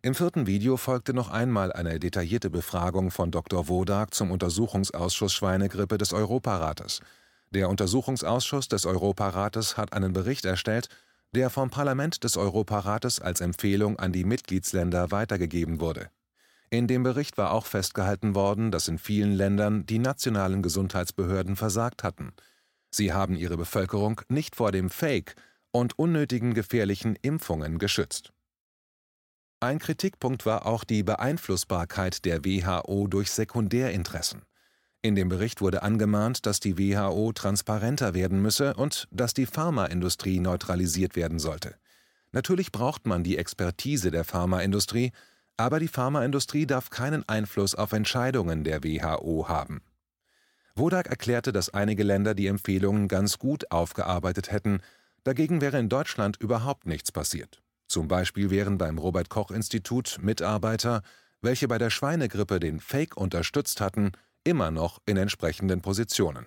Im 0.00 0.14
vierten 0.14 0.46
Video 0.46 0.76
folgte 0.76 1.12
noch 1.12 1.30
einmal 1.30 1.72
eine 1.72 1.98
detaillierte 1.98 2.48
Befragung 2.48 3.10
von 3.10 3.30
Dr. 3.30 3.68
Wodak 3.68 4.14
zum 4.14 4.30
Untersuchungsausschuss 4.30 5.34
Schweinegrippe 5.34 5.98
des 5.98 6.12
Europarates. 6.12 7.00
Der 7.50 7.68
Untersuchungsausschuss 7.68 8.68
des 8.68 8.86
Europarates 8.86 9.76
hat 9.76 9.92
einen 9.92 10.12
Bericht 10.12 10.44
erstellt, 10.44 10.88
der 11.32 11.50
vom 11.50 11.70
Parlament 11.70 12.24
des 12.24 12.36
Europarates 12.36 13.20
als 13.20 13.40
Empfehlung 13.40 13.98
an 13.98 14.12
die 14.12 14.24
Mitgliedsländer 14.24 15.10
weitergegeben 15.10 15.80
wurde. 15.80 16.08
In 16.70 16.86
dem 16.86 17.02
Bericht 17.02 17.36
war 17.36 17.52
auch 17.52 17.66
festgehalten 17.66 18.34
worden, 18.34 18.70
dass 18.70 18.88
in 18.88 18.98
vielen 18.98 19.32
Ländern 19.32 19.86
die 19.86 19.98
nationalen 19.98 20.62
Gesundheitsbehörden 20.62 21.56
versagt 21.56 22.02
hatten. 22.02 22.32
Sie 22.96 23.12
haben 23.12 23.36
ihre 23.36 23.58
Bevölkerung 23.58 24.22
nicht 24.28 24.56
vor 24.56 24.72
dem 24.72 24.88
Fake 24.88 25.34
und 25.70 25.98
unnötigen 25.98 26.54
gefährlichen 26.54 27.14
Impfungen 27.20 27.78
geschützt. 27.78 28.32
Ein 29.60 29.78
Kritikpunkt 29.78 30.46
war 30.46 30.64
auch 30.64 30.82
die 30.82 31.02
Beeinflussbarkeit 31.02 32.24
der 32.24 32.46
WHO 32.46 33.06
durch 33.06 33.30
Sekundärinteressen. 33.30 34.46
In 35.02 35.14
dem 35.14 35.28
Bericht 35.28 35.60
wurde 35.60 35.82
angemahnt, 35.82 36.46
dass 36.46 36.58
die 36.58 36.78
WHO 36.78 37.32
transparenter 37.32 38.14
werden 38.14 38.40
müsse 38.40 38.72
und 38.74 39.08
dass 39.10 39.34
die 39.34 39.46
Pharmaindustrie 39.46 40.40
neutralisiert 40.40 41.16
werden 41.16 41.38
sollte. 41.38 41.76
Natürlich 42.32 42.72
braucht 42.72 43.06
man 43.06 43.22
die 43.22 43.36
Expertise 43.36 44.10
der 44.10 44.24
Pharmaindustrie, 44.24 45.12
aber 45.58 45.80
die 45.80 45.88
Pharmaindustrie 45.88 46.66
darf 46.66 46.88
keinen 46.88 47.28
Einfluss 47.28 47.74
auf 47.74 47.92
Entscheidungen 47.92 48.64
der 48.64 48.82
WHO 48.82 49.48
haben. 49.48 49.82
Wodak 50.76 51.06
erklärte, 51.08 51.52
dass 51.52 51.70
einige 51.70 52.02
Länder 52.02 52.34
die 52.34 52.46
Empfehlungen 52.46 53.08
ganz 53.08 53.38
gut 53.38 53.70
aufgearbeitet 53.70 54.52
hätten, 54.52 54.80
dagegen 55.24 55.62
wäre 55.62 55.78
in 55.78 55.88
Deutschland 55.88 56.36
überhaupt 56.36 56.86
nichts 56.86 57.10
passiert. 57.10 57.62
Zum 57.88 58.08
Beispiel 58.08 58.50
wären 58.50 58.76
beim 58.76 58.98
Robert 58.98 59.30
Koch 59.30 59.50
Institut 59.50 60.18
Mitarbeiter, 60.20 61.02
welche 61.40 61.66
bei 61.66 61.78
der 61.78 61.88
Schweinegrippe 61.88 62.60
den 62.60 62.80
Fake 62.80 63.16
unterstützt 63.16 63.80
hatten, 63.80 64.12
immer 64.44 64.70
noch 64.70 65.00
in 65.06 65.16
entsprechenden 65.16 65.80
Positionen. 65.80 66.46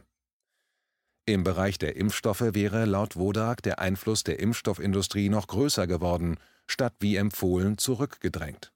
Im 1.26 1.44
Bereich 1.44 1.78
der 1.78 1.96
Impfstoffe 1.96 2.54
wäre 2.54 2.86
laut 2.86 3.16
Wodak 3.16 3.64
der 3.64 3.80
Einfluss 3.80 4.24
der 4.24 4.40
Impfstoffindustrie 4.40 5.30
noch 5.30 5.48
größer 5.48 5.88
geworden, 5.88 6.38
statt 6.68 6.94
wie 7.00 7.16
empfohlen 7.16 7.78
zurückgedrängt. 7.78 8.72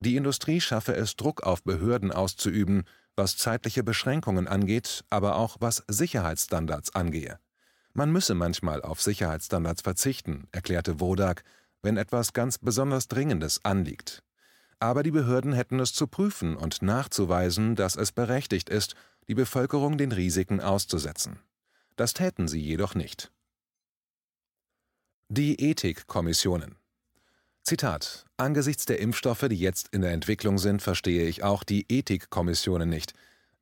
Die 0.00 0.16
Industrie 0.16 0.60
schaffe 0.60 0.94
es, 0.94 1.16
Druck 1.16 1.42
auf 1.42 1.62
Behörden 1.62 2.12
auszuüben, 2.12 2.84
was 3.16 3.36
zeitliche 3.36 3.82
Beschränkungen 3.82 4.46
angeht, 4.46 5.04
aber 5.10 5.36
auch 5.36 5.56
was 5.60 5.82
Sicherheitsstandards 5.88 6.94
angehe. 6.94 7.38
Man 7.92 8.12
müsse 8.12 8.34
manchmal 8.34 8.82
auf 8.82 9.00
Sicherheitsstandards 9.02 9.82
verzichten, 9.82 10.48
erklärte 10.52 11.00
Wodak, 11.00 11.42
wenn 11.82 11.96
etwas 11.96 12.32
ganz 12.32 12.58
besonders 12.58 13.08
Dringendes 13.08 13.64
anliegt. 13.64 14.22
Aber 14.78 15.02
die 15.02 15.10
Behörden 15.10 15.54
hätten 15.54 15.80
es 15.80 15.94
zu 15.94 16.06
prüfen 16.06 16.56
und 16.56 16.82
nachzuweisen, 16.82 17.74
dass 17.74 17.96
es 17.96 18.12
berechtigt 18.12 18.68
ist, 18.68 18.94
die 19.28 19.34
Bevölkerung 19.34 19.96
den 19.96 20.12
Risiken 20.12 20.60
auszusetzen. 20.60 21.40
Das 21.96 22.12
täten 22.12 22.46
sie 22.46 22.60
jedoch 22.60 22.94
nicht. 22.94 23.32
Die 25.28 25.58
Ethikkommissionen 25.58 26.76
Zitat: 27.66 28.26
Angesichts 28.36 28.84
der 28.84 29.00
Impfstoffe, 29.00 29.48
die 29.50 29.58
jetzt 29.58 29.88
in 29.90 30.02
der 30.02 30.12
Entwicklung 30.12 30.56
sind, 30.56 30.82
verstehe 30.82 31.26
ich 31.26 31.42
auch 31.42 31.64
die 31.64 31.84
Ethikkommissionen 31.88 32.88
nicht. 32.88 33.12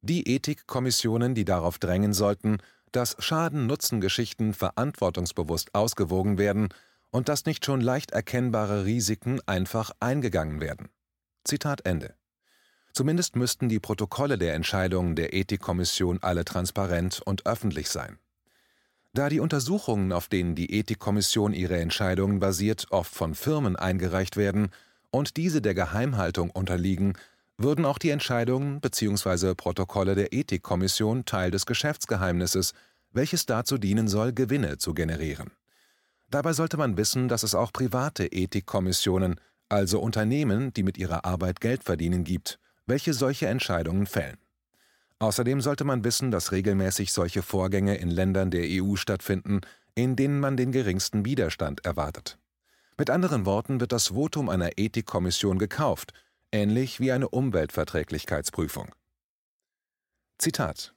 Die 0.03 0.29
Ethikkommissionen, 0.29 1.35
die 1.35 1.47
darauf 1.47 1.79
drängen 1.79 2.13
sollten, 2.13 2.59
dass 2.93 3.17
Schaden-Nutzen-Geschichten 3.19 4.53
verantwortungsbewusst 4.53 5.75
ausgewogen 5.75 6.37
werden 6.37 6.69
und 7.13 7.31
dass 7.31 7.47
nicht 7.47 7.65
schon 7.65 7.81
leicht 7.81 8.11
erkennbare 8.11 8.85
Risiken 8.85 9.41
einfach 9.47 9.93
eingegangen 10.01 10.61
werden. 10.61 10.91
Zitat 11.45 11.87
Ende. 11.87 12.15
Zumindest 12.93 13.37
müssten 13.37 13.71
die 13.71 13.81
Protokolle 13.81 14.37
der 14.37 14.53
Entscheidungen 14.53 15.17
der 15.17 15.33
Ethikkommission 15.33 16.19
alle 16.21 16.45
transparent 16.45 17.23
und 17.25 17.47
öffentlich 17.47 17.89
sein. 17.89 18.19
Da 19.15 19.29
die 19.29 19.39
Untersuchungen, 19.39 20.13
auf 20.13 20.27
denen 20.27 20.57
die 20.57 20.77
Ethikkommission 20.77 21.53
ihre 21.55 21.79
Entscheidungen 21.79 22.41
basiert, 22.41 22.89
oft 22.91 23.15
von 23.15 23.37
Firmen 23.37 23.77
eingereicht 23.77 24.37
werden 24.37 24.71
und 25.11 25.37
diese 25.37 25.63
der 25.63 25.75
Geheimhaltung 25.75 26.51
unterliegen, 26.51 27.13
würden 27.57 27.85
auch 27.85 27.99
die 27.99 28.11
Entscheidungen 28.11 28.81
bzw. 28.81 29.55
Protokolle 29.55 30.17
der 30.17 30.33
Ethikkommission 30.33 31.25
Teil 31.27 31.53
des 31.53 31.65
Geschäftsgeheimnisses, 31.65 32.73
welches 33.13 33.47
dazu 33.47 33.79
dienen 33.79 34.09
soll, 34.09 34.33
Gewinne 34.33 34.79
zu 34.79 34.95
generieren. 34.95 35.53
Dabei 36.29 36.53
sollte 36.53 36.77
man 36.77 36.97
wissen, 36.97 37.29
dass 37.29 37.45
es 37.45 37.55
auch 37.55 37.73
private 37.73 38.27
Ethikkommissionen, 38.27 39.37
also 39.69 40.01
Unternehmen, 40.01 40.73
die 40.73 40.83
mit 40.83 40.99
ihrer 40.99 41.25
Arbeit 41.25 41.61
Geld 41.61 41.85
verdienen, 41.85 42.25
gibt, 42.25 42.59
welche 42.87 43.15
solche 43.15 43.47
Entscheidungen 43.47 44.07
fällen. 44.07 44.39
Außerdem 45.19 45.61
sollte 45.61 45.85
man 45.85 46.05
wissen, 46.05 46.31
dass 46.31 46.53
regelmäßig 46.53 47.13
solche 47.13 47.43
Vorgänge 47.43 47.97
in 47.97 48.11
Ländern 48.11 48.51
der 48.51 48.65
EU 48.67 48.97
stattfinden, 48.97 49.61
in 49.95 50.17
denen 50.17 50.41
man 50.41 50.57
den 50.57 50.73
geringsten 50.73 51.25
Widerstand 51.25 51.85
erwartet. 51.85 52.39
Mit 52.99 53.11
anderen 53.11 53.47
Worten 53.47 53.81
wird 53.81 53.93
das 53.93 54.09
Votum 54.09 54.49
einer 54.49 54.79
Ethikkommission 54.79 55.59
gekauft, 55.59 56.13
ähnlich 56.53 57.01
wie 57.01 57.13
eine 57.13 57.29
Umweltverträglichkeitsprüfung. 57.29 58.95
Zitat 60.39 60.95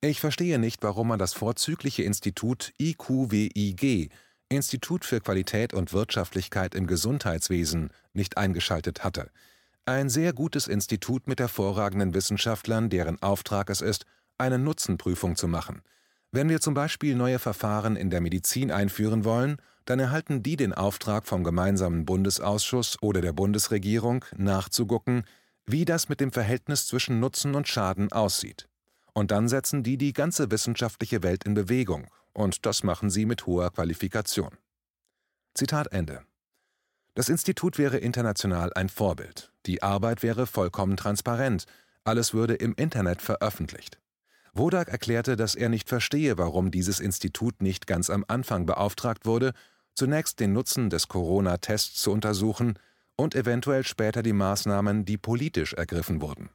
Ich 0.00 0.20
verstehe 0.20 0.58
nicht, 0.58 0.82
warum 0.82 1.08
man 1.08 1.18
das 1.18 1.34
vorzügliche 1.34 2.02
Institut 2.02 2.72
IQWIG, 2.78 4.10
Institut 4.48 5.04
für 5.04 5.20
Qualität 5.20 5.74
und 5.74 5.92
Wirtschaftlichkeit 5.92 6.74
im 6.74 6.86
Gesundheitswesen, 6.86 7.90
nicht 8.12 8.38
eingeschaltet 8.38 9.04
hatte– 9.04 9.30
ein 9.88 10.08
sehr 10.08 10.32
gutes 10.32 10.68
Institut 10.68 11.26
mit 11.26 11.40
hervorragenden 11.40 12.14
Wissenschaftlern, 12.14 12.90
deren 12.90 13.20
Auftrag 13.22 13.70
es 13.70 13.80
ist, 13.80 14.04
eine 14.36 14.58
Nutzenprüfung 14.58 15.34
zu 15.34 15.48
machen. 15.48 15.82
Wenn 16.30 16.50
wir 16.50 16.60
zum 16.60 16.74
Beispiel 16.74 17.14
neue 17.14 17.38
Verfahren 17.38 17.96
in 17.96 18.10
der 18.10 18.20
Medizin 18.20 18.70
einführen 18.70 19.24
wollen, 19.24 19.56
dann 19.86 19.98
erhalten 19.98 20.42
die 20.42 20.56
den 20.56 20.74
Auftrag 20.74 21.26
vom 21.26 21.42
gemeinsamen 21.42 22.04
Bundesausschuss 22.04 22.98
oder 23.00 23.22
der 23.22 23.32
Bundesregierung, 23.32 24.24
nachzugucken, 24.36 25.24
wie 25.64 25.86
das 25.86 26.10
mit 26.10 26.20
dem 26.20 26.32
Verhältnis 26.32 26.86
zwischen 26.86 27.18
Nutzen 27.18 27.54
und 27.54 27.66
Schaden 27.66 28.12
aussieht. 28.12 28.68
Und 29.14 29.30
dann 29.30 29.48
setzen 29.48 29.82
die 29.82 29.96
die 29.96 30.12
ganze 30.12 30.50
wissenschaftliche 30.50 31.22
Welt 31.22 31.44
in 31.44 31.54
Bewegung, 31.54 32.08
und 32.34 32.66
das 32.66 32.82
machen 32.82 33.08
sie 33.08 33.24
mit 33.24 33.46
hoher 33.46 33.70
Qualifikation. 33.72 34.58
Zitat 35.54 35.90
Ende. 35.92 36.22
Das 37.18 37.28
Institut 37.28 37.78
wäre 37.78 37.98
international 37.98 38.72
ein 38.74 38.88
Vorbild. 38.88 39.50
Die 39.66 39.82
Arbeit 39.82 40.22
wäre 40.22 40.46
vollkommen 40.46 40.96
transparent. 40.96 41.64
Alles 42.04 42.32
würde 42.32 42.54
im 42.54 42.74
Internet 42.76 43.22
veröffentlicht. 43.22 43.98
Wodak 44.54 44.86
erklärte, 44.86 45.34
dass 45.34 45.56
er 45.56 45.68
nicht 45.68 45.88
verstehe, 45.88 46.38
warum 46.38 46.70
dieses 46.70 47.00
Institut 47.00 47.60
nicht 47.60 47.88
ganz 47.88 48.08
am 48.08 48.24
Anfang 48.28 48.66
beauftragt 48.66 49.26
wurde, 49.26 49.52
zunächst 49.96 50.38
den 50.38 50.52
Nutzen 50.52 50.90
des 50.90 51.08
Corona-Tests 51.08 52.00
zu 52.00 52.12
untersuchen 52.12 52.78
und 53.16 53.34
eventuell 53.34 53.84
später 53.84 54.22
die 54.22 54.32
Maßnahmen, 54.32 55.04
die 55.04 55.18
politisch 55.18 55.72
ergriffen 55.72 56.20
wurden. 56.20 56.50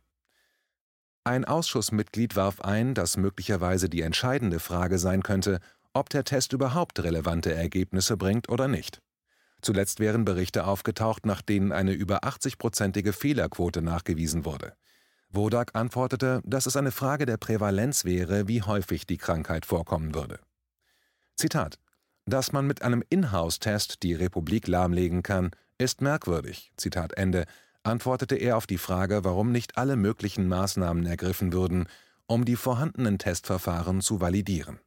Ein 1.25 1.43
Ausschussmitglied 1.43 2.37
warf 2.37 2.61
ein, 2.61 2.93
dass 2.93 3.17
möglicherweise 3.17 3.89
die 3.89 4.01
entscheidende 4.01 4.61
Frage 4.61 4.97
sein 4.97 5.23
könnte, 5.23 5.59
ob 5.91 6.07
der 6.07 6.23
Test 6.23 6.53
überhaupt 6.53 7.03
relevante 7.03 7.53
Ergebnisse 7.53 8.15
bringt 8.15 8.47
oder 8.47 8.69
nicht. 8.69 9.01
Zuletzt 9.63 10.01
wären 10.01 10.25
Berichte 10.25 10.65
aufgetaucht, 10.67 11.25
nach 11.25 11.41
denen 11.41 11.71
eine 11.71 11.93
über 11.93 12.25
80-prozentige 12.25 13.13
Fehlerquote 13.13 13.81
nachgewiesen 13.81 14.43
wurde. 14.43 14.73
Wodak 15.29 15.73
antwortete, 15.73 16.41
dass 16.43 16.65
es 16.65 16.75
eine 16.75 16.91
Frage 16.91 17.25
der 17.25 17.37
Prävalenz 17.37 18.03
wäre, 18.03 18.49
wie 18.49 18.61
häufig 18.61 19.07
die 19.07 19.17
Krankheit 19.17 19.65
vorkommen 19.65 20.13
würde. 20.13 20.39
Zitat: 21.37 21.79
Dass 22.25 22.51
man 22.51 22.67
mit 22.67 22.81
einem 22.81 23.03
Inhouse-Test 23.09 24.03
die 24.03 24.13
Republik 24.13 24.67
lahmlegen 24.67 25.23
kann, 25.23 25.51
ist 25.77 26.01
merkwürdig. 26.01 26.73
Zitat 26.75 27.13
Ende, 27.13 27.45
antwortete 27.83 28.35
er 28.35 28.57
auf 28.57 28.67
die 28.67 28.77
Frage, 28.77 29.23
warum 29.23 29.53
nicht 29.53 29.77
alle 29.77 29.95
möglichen 29.95 30.49
Maßnahmen 30.49 31.05
ergriffen 31.05 31.53
würden, 31.53 31.87
um 32.27 32.43
die 32.43 32.57
vorhandenen 32.57 33.17
Testverfahren 33.17 34.01
zu 34.01 34.19
validieren 34.19 34.79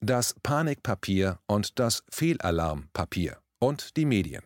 das 0.00 0.34
Panikpapier 0.42 1.38
und 1.46 1.78
das 1.78 2.04
Fehlalarmpapier 2.10 3.38
und 3.58 3.96
die 3.96 4.04
Medien. 4.04 4.42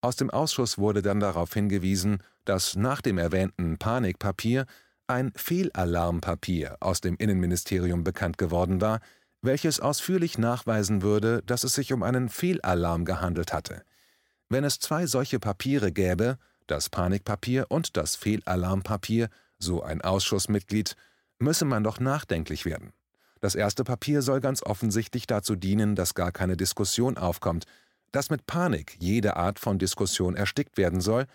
Aus 0.00 0.16
dem 0.16 0.30
Ausschuss 0.30 0.78
wurde 0.78 1.02
dann 1.02 1.20
darauf 1.20 1.52
hingewiesen, 1.54 2.22
dass 2.44 2.76
nach 2.76 3.00
dem 3.00 3.18
erwähnten 3.18 3.78
Panikpapier 3.78 4.66
ein 5.08 5.32
Fehlalarmpapier 5.34 6.76
aus 6.80 7.00
dem 7.00 7.16
Innenministerium 7.16 8.04
bekannt 8.04 8.38
geworden 8.38 8.80
war, 8.80 9.00
welches 9.42 9.80
ausführlich 9.80 10.38
nachweisen 10.38 11.02
würde, 11.02 11.42
dass 11.46 11.64
es 11.64 11.74
sich 11.74 11.92
um 11.92 12.02
einen 12.02 12.28
Fehlalarm 12.28 13.04
gehandelt 13.04 13.52
hatte. 13.52 13.82
Wenn 14.48 14.64
es 14.64 14.78
zwei 14.78 15.06
solche 15.06 15.40
Papiere 15.40 15.92
gäbe, 15.92 16.38
das 16.66 16.90
Panikpapier 16.90 17.66
und 17.68 17.96
das 17.96 18.16
Fehlalarmpapier, 18.16 19.28
so 19.58 19.82
ein 19.82 20.02
Ausschussmitglied, 20.02 20.96
müsse 21.38 21.64
man 21.64 21.84
doch 21.84 22.00
nachdenklich 22.00 22.64
werden. 22.64 22.92
Das 23.46 23.54
erste 23.54 23.84
Papier 23.84 24.22
soll 24.22 24.40
ganz 24.40 24.60
offensichtlich 24.64 25.28
dazu 25.28 25.54
dienen, 25.54 25.94
dass 25.94 26.14
gar 26.14 26.32
keine 26.32 26.56
Diskussion 26.56 27.16
aufkommt, 27.16 27.64
dass 28.10 28.28
mit 28.28 28.44
Panik 28.48 28.96
jede 28.98 29.36
Art 29.36 29.60
von 29.60 29.78
Diskussion 29.78 30.34
erstickt 30.34 30.76
werden 30.76 31.00
soll, 31.00 31.26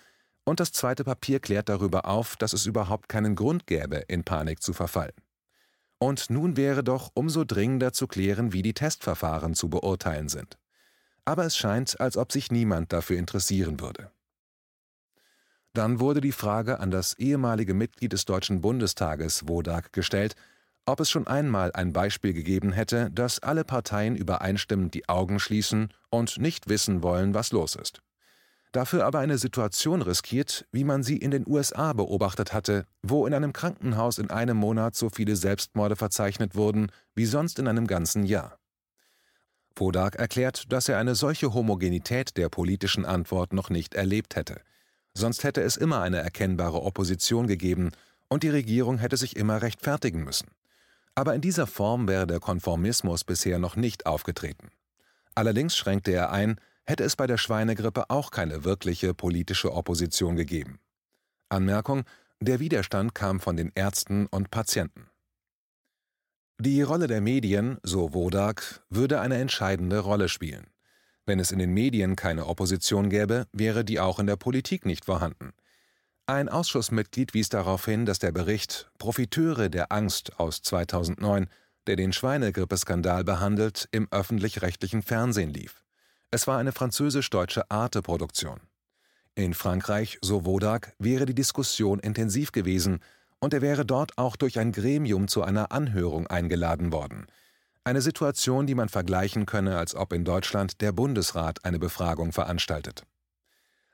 und 0.44 0.60
das 0.60 0.74
zweite 0.74 1.06
Papier 1.06 1.39
klärt 1.39 1.70
darüber 1.70 2.06
auf, 2.08 2.36
dass 2.36 2.51
es 2.51 2.65
überhaupt 2.65 3.08
keinen 3.08 3.34
Grund 3.36 3.65
gäbe, 3.65 4.03
in 4.10 4.25
Panik 4.25 4.62
zu 4.62 4.74
verfallen. 4.74 5.13
Und 6.00 6.30
nun 6.30 6.58
wäre 6.58 6.84
doch 6.84 7.12
umso 7.13 7.46
dringender 7.46 7.94
zu 7.94 8.08
klären, 8.08 8.51
wie 8.51 8.62
die 8.62 8.74
Testverfahren 8.74 9.53
zu 9.53 9.70
beurteilen 9.70 10.27
sind. 10.27 10.58
Aber 11.24 11.46
es 11.46 11.56
scheint, 11.56 12.01
als 12.01 12.18
ob 12.18 12.34
sich 12.34 12.51
niemand 12.51 12.91
dafür 12.91 13.18
interessieren 13.20 13.80
würde. 13.80 14.12
Dann 15.72 16.01
wurde 16.01 16.20
die 16.20 16.34
Frage 16.34 16.82
an 16.82 16.91
das 16.91 17.13
ehemalige 17.13 17.74
Mitglied 17.74 18.12
des 18.12 18.25
Deutschen 18.25 18.60
Bundestages, 18.60 19.48
Wodak, 19.48 19.94
gestellt, 19.94 20.36
ob 20.91 21.00
es 21.00 21.10
schon 21.10 21.25
einmal 21.25 21.71
ein 21.74 21.93
Beispiel 21.93 22.33
gegeben 22.33 22.71
hätte, 22.71 23.10
dass 23.12 23.39
alle 23.39 23.63
Parteien 23.63 24.15
übereinstimmend 24.15 24.93
die 24.93 25.10
Augen 25.10 25.39
schließen 25.39 25.93
und 26.10 26.38
nicht 26.38 26.69
wissen 26.69 27.01
wollen, 27.01 27.33
was 27.33 27.51
los 27.51 27.75
ist 27.75 28.01
dafür 28.71 29.05
aber 29.05 29.19
eine 29.19 29.38
Situation 29.38 30.01
riskiert, 30.01 30.65
wie 30.71 30.83
man 30.83 31.03
sie 31.03 31.17
in 31.17 31.31
den 31.31 31.45
USA 31.48 31.93
beobachtet 31.93 32.53
hatte, 32.53 32.86
wo 33.01 33.27
in 33.27 33.33
einem 33.33 33.53
Krankenhaus 33.53 34.17
in 34.17 34.29
einem 34.29 34.57
Monat 34.57 34.95
so 34.95 35.10
viele 35.10 35.36
Selbstmorde 35.36 35.95
verzeichnet 35.95 36.55
wurden 36.55 36.91
wie 37.15 37.25
sonst 37.25 37.60
in 37.60 37.67
einem 37.67 37.88
ganzen 37.88 38.24
Jahr. 38.24 38.57
Wodak 39.75 40.15
erklärt, 40.15 40.71
dass 40.71 40.89
er 40.89 40.98
eine 40.98 41.15
solche 41.15 41.53
Homogenität 41.53 42.38
der 42.38 42.50
politischen 42.50 43.05
Antwort 43.05 43.53
noch 43.53 43.69
nicht 43.69 43.93
erlebt 43.93 44.36
hätte. 44.36 44.62
Sonst 45.13 45.43
hätte 45.43 45.62
es 45.62 45.77
immer 45.77 46.01
eine 46.01 46.17
erkennbare 46.17 46.81
Opposition 46.81 47.48
gegeben 47.48 47.91
und 48.29 48.43
die 48.43 48.50
Regierung 48.50 48.98
hätte 48.98 49.17
sich 49.17 49.36
immer 49.36 49.62
rechtfertigen 49.62 50.24
müssen. 50.24 50.48
Aber 51.15 51.36
in 51.36 51.41
dieser 51.41 51.68
Form 51.68 52.08
wäre 52.08 52.27
der 52.27 52.39
Konformismus 52.39 53.24
bisher 53.24 53.60
noch 53.60 53.75
nicht 53.75 54.06
aufgetreten. 54.06 54.72
Allerdings 55.36 55.75
schränkte 55.75 56.12
er 56.12 56.32
ein, 56.32 56.60
hätte 56.86 57.03
es 57.03 57.15
bei 57.15 57.27
der 57.27 57.38
Schweinegrippe 57.38 58.10
auch 58.10 58.32
keine 58.32 58.63
wirkliche 58.63 59.13
politische 59.13 59.74
Opposition 59.74 60.36
gegeben. 60.36 60.80
Anmerkung: 61.50 62.03
Der 62.39 62.60
Widerstand 62.60 63.13
kam 63.13 63.39
von 63.39 63.58
den 63.58 63.72
Ärzten 63.75 64.25
und 64.27 64.51
Patienten. 64.51 65.08
Die 66.60 66.82
Rolle 66.82 67.08
der 67.08 67.22
Medien, 67.22 67.80
so 67.82 68.13
Wodak, 68.13 68.84
würde 68.89 69.20
eine 69.20 69.38
entscheidende 69.38 70.00
Rolle 70.00 70.30
spielen. 70.30 70.68
Wenn 71.25 71.39
es 71.39 71.51
in 71.51 71.60
den 71.60 71.74
Medien 71.74 72.15
keine 72.15 72.46
Opposition 72.46 73.10
gäbe, 73.10 73.48
wäre 73.51 73.84
die 73.84 74.00
auch 74.00 74.20
in 74.20 74.27
der 74.27 74.36
Politik 74.36 74.86
nicht 74.86 75.06
vorhanden. 75.06 75.53
Ein 76.27 76.49
Ausschussmitglied 76.49 77.33
wies 77.33 77.49
darauf 77.49 77.85
hin, 77.85 78.05
dass 78.05 78.19
der 78.19 78.31
Bericht 78.31 78.89
Profiteure 78.97 79.69
der 79.69 79.91
Angst 79.91 80.39
aus 80.39 80.61
2009, 80.61 81.47
der 81.87 81.95
den 81.95 82.13
Schweinegrippeskandal 82.13 83.23
behandelt, 83.23 83.89
im 83.91 84.07
öffentlich-rechtlichen 84.11 85.01
Fernsehen 85.01 85.53
lief. 85.53 85.83
Es 86.29 86.47
war 86.47 86.57
eine 86.57 86.71
französisch-deutsche 86.71 87.69
Arte-Produktion. 87.69 88.61
In 89.35 89.53
Frankreich, 89.53 90.19
so 90.21 90.45
Wodak, 90.45 90.93
wäre 90.99 91.25
die 91.25 91.35
Diskussion 91.35 91.99
intensiv 91.99 92.51
gewesen 92.51 92.99
und 93.39 93.53
er 93.53 93.61
wäre 93.61 93.85
dort 93.85 94.17
auch 94.17 94.35
durch 94.35 94.59
ein 94.59 94.71
Gremium 94.71 95.27
zu 95.27 95.41
einer 95.41 95.71
Anhörung 95.71 96.27
eingeladen 96.27 96.91
worden. 96.91 97.27
Eine 97.83 98.01
Situation, 98.01 98.67
die 98.67 98.75
man 98.75 98.89
vergleichen 98.89 99.45
könne, 99.47 99.77
als 99.77 99.95
ob 99.95 100.13
in 100.13 100.23
Deutschland 100.23 100.81
der 100.81 100.91
Bundesrat 100.91 101.65
eine 101.65 101.79
Befragung 101.79 102.31
veranstaltet. 102.31 103.03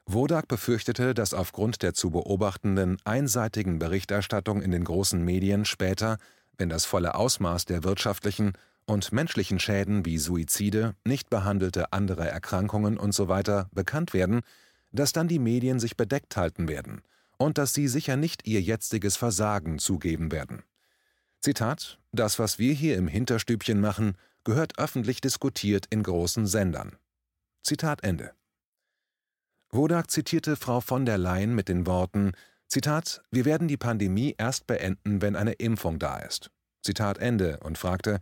Wodak 0.10 0.48
befürchtete, 0.48 1.14
dass 1.14 1.34
aufgrund 1.34 1.82
der 1.82 1.94
zu 1.94 2.12
beobachtenden 2.12 2.98
einseitigen 3.04 3.78
Berichterstattung 3.78 4.62
in 4.62 4.72
den 4.72 4.86
großen 4.86 5.22
Medien 5.22 5.66
später, 5.66 6.18
wenn 6.58 6.70
das 6.70 6.86
volle 6.86 7.16
Ausmaß 7.16 7.66
der 7.66 7.84
wirtschaftlichen 7.84 8.54
und 8.86 9.12
menschlichen 9.12 9.60
Schäden 9.60 10.06
wie 10.06 10.18
Suizide, 10.18 10.96
nicht 11.04 11.30
behandelte 11.30 11.92
andere 11.92 12.26
Erkrankungen 12.26 12.98
usw. 12.98 13.42
So 13.46 13.66
bekannt 13.74 14.14
werden, 14.14 14.42
dass 14.94 15.12
dann 15.12 15.28
die 15.28 15.40
Medien 15.40 15.78
sich 15.78 15.98
bedeckt 15.98 16.38
halten 16.38 16.70
werden 16.70 17.02
und 17.38 17.58
dass 17.58 17.74
sie 17.74 17.90
sicher 17.90 18.16
nicht 18.16 18.48
ihr 18.48 18.62
jetziges 18.62 19.18
Versagen 19.18 19.78
zugeben 19.78 20.32
werden. 20.32 20.64
Zitat: 21.42 22.00
Das, 22.14 22.40
was 22.40 22.60
wir 22.60 22.74
hier 22.74 22.96
im 22.96 23.10
Hinterstübchen 23.10 23.82
machen, 23.82 24.16
gehört 24.46 24.80
öffentlich 24.80 25.20
diskutiert 25.20 25.86
in 25.90 26.02
großen 26.02 26.48
Sendern. 26.48 26.96
Zitat 27.62 28.06
Ende. 28.06 28.37
Wodak 29.78 30.10
zitierte 30.10 30.56
Frau 30.56 30.82
von 30.82 31.06
der 31.06 31.20
Leyen 31.20 31.54
mit 31.54 31.70
den 31.70 31.86
Worten: 31.86 32.32
Zitat: 32.66 33.22
Wir 33.30 33.46
werden 33.46 33.68
die 33.68 33.78
Pandemie 33.78 34.34
erst 34.36 34.66
beenden, 34.66 35.22
wenn 35.22 35.36
eine 35.36 35.52
Impfung 35.54 36.00
da 36.00 36.18
ist. 36.18 36.50
Zitat 36.82 37.20
Ende 37.20 37.60
und 37.60 37.78
fragte: 37.78 38.20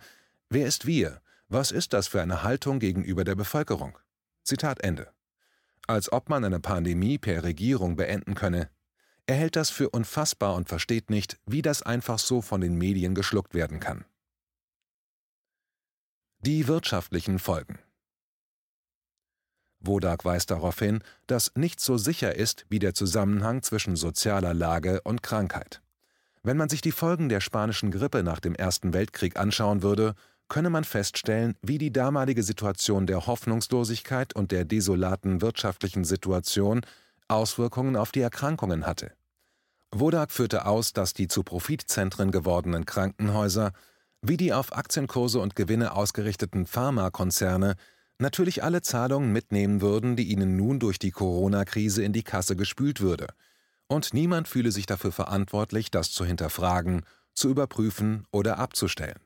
Wer 0.49 0.67
ist 0.67 0.85
wir? 0.85 1.21
Was 1.47 1.71
ist 1.71 1.93
das 1.93 2.09
für 2.09 2.21
eine 2.21 2.43
Haltung 2.43 2.79
gegenüber 2.79 3.23
der 3.23 3.35
Bevölkerung? 3.35 3.97
Zitat 4.43 4.81
Ende. 4.81 5.13
Als 5.87 6.11
ob 6.11 6.27
man 6.27 6.43
eine 6.43 6.59
Pandemie 6.59 7.17
per 7.17 7.43
Regierung 7.43 7.95
beenden 7.95 8.35
könne. 8.35 8.69
Er 9.25 9.37
hält 9.37 9.55
das 9.55 9.69
für 9.69 9.89
unfassbar 9.89 10.55
und 10.55 10.67
versteht 10.67 11.09
nicht, 11.09 11.39
wie 11.45 11.61
das 11.61 11.81
einfach 11.81 12.19
so 12.19 12.41
von 12.41 12.59
den 12.59 12.77
Medien 12.77 13.15
geschluckt 13.15 13.53
werden 13.53 13.79
kann. 13.79 14.03
Die 16.39 16.67
wirtschaftlichen 16.67 17.39
Folgen 17.39 17.79
Wodak 19.87 20.25
weist 20.25 20.51
darauf 20.51 20.79
hin, 20.79 20.99
dass 21.27 21.51
nichts 21.55 21.85
so 21.85 21.97
sicher 21.97 22.35
ist 22.35 22.65
wie 22.69 22.79
der 22.79 22.93
Zusammenhang 22.93 23.61
zwischen 23.61 23.95
sozialer 23.95 24.53
Lage 24.53 25.01
und 25.01 25.23
Krankheit. 25.23 25.81
Wenn 26.43 26.57
man 26.57 26.69
sich 26.69 26.81
die 26.81 26.91
Folgen 26.91 27.29
der 27.29 27.41
spanischen 27.41 27.91
Grippe 27.91 28.23
nach 28.23 28.39
dem 28.39 28.55
Ersten 28.55 28.93
Weltkrieg 28.93 29.37
anschauen 29.37 29.81
würde, 29.81 30.13
könne 30.47 30.69
man 30.69 30.83
feststellen, 30.83 31.55
wie 31.61 31.77
die 31.77 31.91
damalige 31.91 32.43
Situation 32.43 33.07
der 33.07 33.25
Hoffnungslosigkeit 33.25 34.35
und 34.35 34.51
der 34.51 34.63
desolaten 34.63 35.41
wirtschaftlichen 35.41 36.03
Situation 36.03 36.81
Auswirkungen 37.27 37.95
auf 37.95 38.11
die 38.11 38.21
Erkrankungen 38.21 38.85
hatte. 38.85 39.11
Wodak 39.91 40.31
führte 40.31 40.65
aus, 40.65 40.93
dass 40.93 41.13
die 41.13 41.27
zu 41.27 41.43
Profitzentren 41.43 42.31
gewordenen 42.31 42.85
Krankenhäuser 42.85 43.71
wie 44.27 44.37
die 44.37 44.53
auf 44.53 44.75
Aktienkurse 44.75 45.39
und 45.39 45.55
Gewinne 45.55 45.93
ausgerichteten 45.93 46.65
Pharmakonzerne 46.65 47.75
natürlich 48.19 48.63
alle 48.63 48.82
Zahlungen 48.82 49.32
mitnehmen 49.32 49.82
würden, 49.82 50.15
die 50.15 50.25
ihnen 50.25 50.56
nun 50.56 50.80
durch 50.80 50.99
die 50.99 51.12
Corona-Krise 51.12 52.04
in 52.04 52.13
die 52.13 52.23
Kasse 52.23 52.56
gespült 52.56 53.01
würde. 53.01 53.28
Und 53.88 54.13
niemand 54.13 54.47
fühle 54.47 54.71
sich 54.71 54.86
dafür 54.86 55.12
verantwortlich, 55.12 55.91
das 55.91 56.12
zu 56.12 56.25
hinterfragen, 56.25 57.04
zu 57.34 57.49
überprüfen 57.49 58.25
oder 58.32 58.58
abzustellen. 58.58 59.19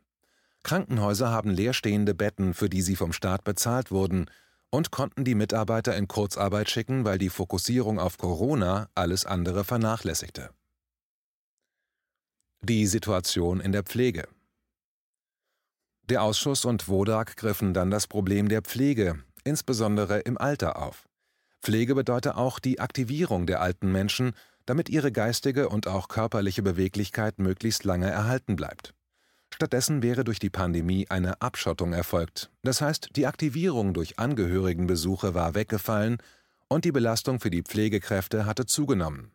Krankenhäuser 0.63 1.29
haben 1.29 1.51
leerstehende 1.51 2.13
Betten, 2.13 2.53
für 2.53 2.69
die 2.69 2.81
sie 2.81 2.95
vom 2.95 3.13
Staat 3.13 3.43
bezahlt 3.43 3.91
wurden, 3.91 4.29
und 4.71 4.91
konnten 4.91 5.23
die 5.23 5.35
Mitarbeiter 5.35 5.95
in 5.95 6.07
Kurzarbeit 6.07 6.69
schicken, 6.69 7.05
weil 7.05 7.17
die 7.17 7.29
Fokussierung 7.29 7.99
auf 7.99 8.17
Corona 8.17 8.89
alles 8.93 9.25
andere 9.25 9.63
vernachlässigte. 9.63 10.51
Die 12.61 12.85
Situation 12.85 13.61
in 13.61 13.71
der 13.71 13.83
Pflege 13.83 14.27
Der 16.09 16.23
Ausschuss 16.23 16.65
und 16.65 16.87
Wodak 16.87 17.37
griffen 17.37 17.75
dann 17.75 17.91
das 17.91 18.07
Problem 18.07 18.49
der 18.49 18.63
Pflege, 18.63 19.19
insbesondere 19.43 20.17
im 20.21 20.39
Alter, 20.39 20.81
auf. 20.81 21.07
Pflege 21.61 21.93
bedeutet 21.93 22.33
auch 22.33 22.57
die 22.57 22.79
Aktivierung 22.79 23.45
der 23.45 23.61
alten 23.61 23.91
Menschen, 23.91 24.31
damit 24.65 24.89
ihre 24.89 25.11
geistige 25.11 25.69
und 25.69 25.85
auch 25.85 26.07
körperliche 26.07 26.63
Beweglichkeit 26.63 27.37
möglichst 27.37 27.83
lange 27.83 28.09
erhalten 28.09 28.55
bleibt. 28.55 28.95
Stattdessen 29.53 30.01
wäre 30.01 30.23
durch 30.23 30.39
die 30.39 30.49
Pandemie 30.49 31.05
eine 31.09 31.43
Abschottung 31.43 31.93
erfolgt, 31.93 32.49
das 32.63 32.81
heißt 32.81 33.09
die 33.15 33.27
Aktivierung 33.27 33.93
durch 33.93 34.17
Angehörigenbesuche 34.17 35.35
war 35.35 35.53
weggefallen 35.53 36.17
und 36.67 36.85
die 36.85 36.91
Belastung 36.91 37.39
für 37.39 37.51
die 37.51 37.61
Pflegekräfte 37.61 38.47
hatte 38.47 38.65
zugenommen, 38.65 39.31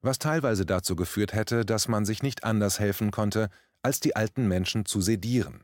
was 0.00 0.18
teilweise 0.18 0.66
dazu 0.66 0.96
geführt 0.96 1.32
hätte, 1.32 1.64
dass 1.64 1.86
man 1.86 2.04
sich 2.04 2.24
nicht 2.24 2.42
anders 2.42 2.80
helfen 2.80 3.12
konnte, 3.12 3.50
als 3.82 4.00
die 4.00 4.16
alten 4.16 4.48
Menschen 4.48 4.84
zu 4.84 5.00
sedieren, 5.00 5.62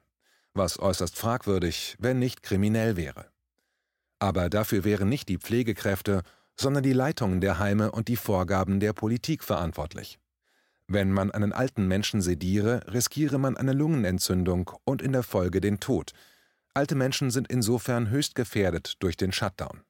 was 0.54 0.78
äußerst 0.78 1.16
fragwürdig, 1.16 1.96
wenn 1.98 2.18
nicht 2.18 2.42
kriminell 2.42 2.96
wäre. 2.96 3.26
Aber 4.18 4.48
dafür 4.48 4.84
wären 4.84 5.08
nicht 5.08 5.28
die 5.28 5.38
Pflegekräfte, 5.38 6.22
sondern 6.58 6.82
die 6.82 6.92
Leitungen 6.92 7.40
der 7.40 7.58
Heime 7.58 7.90
und 7.90 8.08
die 8.08 8.16
Vorgaben 8.16 8.80
der 8.80 8.92
Politik 8.92 9.42
verantwortlich. 9.42 10.18
Wenn 10.86 11.10
man 11.10 11.30
einen 11.30 11.52
alten 11.52 11.88
Menschen 11.88 12.20
sediere, 12.20 12.82
riskiere 12.92 13.38
man 13.38 13.56
eine 13.56 13.72
Lungenentzündung 13.72 14.70
und 14.84 15.02
in 15.02 15.12
der 15.12 15.22
Folge 15.22 15.60
den 15.60 15.80
Tod. 15.80 16.12
Alte 16.74 16.94
Menschen 16.94 17.30
sind 17.30 17.48
insofern 17.48 18.10
höchst 18.10 18.34
gefährdet 18.34 18.94
durch 19.00 19.16
den 19.16 19.32
Shutdown. 19.32 19.82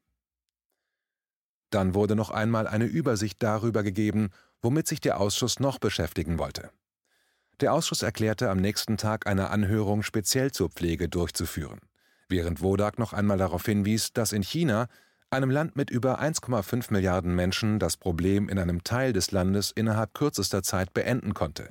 Dann 1.70 1.94
wurde 1.94 2.14
noch 2.14 2.30
einmal 2.30 2.68
eine 2.68 2.84
Übersicht 2.84 3.42
darüber 3.42 3.82
gegeben, 3.82 4.30
womit 4.62 4.86
sich 4.86 5.00
der 5.00 5.20
Ausschuss 5.20 5.58
noch 5.58 5.78
beschäftigen 5.78 6.38
wollte. 6.38 6.70
Der 7.60 7.72
Ausschuss 7.72 8.02
erklärte 8.02 8.50
am 8.50 8.58
nächsten 8.58 8.96
Tag 8.96 9.28
eine 9.28 9.50
Anhörung 9.50 10.02
speziell 10.02 10.50
zur 10.50 10.70
Pflege 10.70 11.08
durchzuführen, 11.08 11.78
während 12.28 12.62
Wodak 12.62 12.98
noch 12.98 13.12
einmal 13.12 13.38
darauf 13.38 13.64
hinwies, 13.64 14.12
dass 14.12 14.32
in 14.32 14.42
China 14.42 14.88
einem 15.30 15.50
Land 15.50 15.76
mit 15.76 15.88
über 15.88 16.20
1,5 16.20 16.92
Milliarden 16.92 17.34
Menschen 17.34 17.78
das 17.78 17.96
Problem 17.96 18.48
in 18.48 18.58
einem 18.58 18.82
Teil 18.82 19.12
des 19.12 19.30
Landes 19.30 19.70
innerhalb 19.70 20.14
kürzester 20.14 20.64
Zeit 20.64 20.92
beenden 20.94 21.32
konnte. 21.32 21.70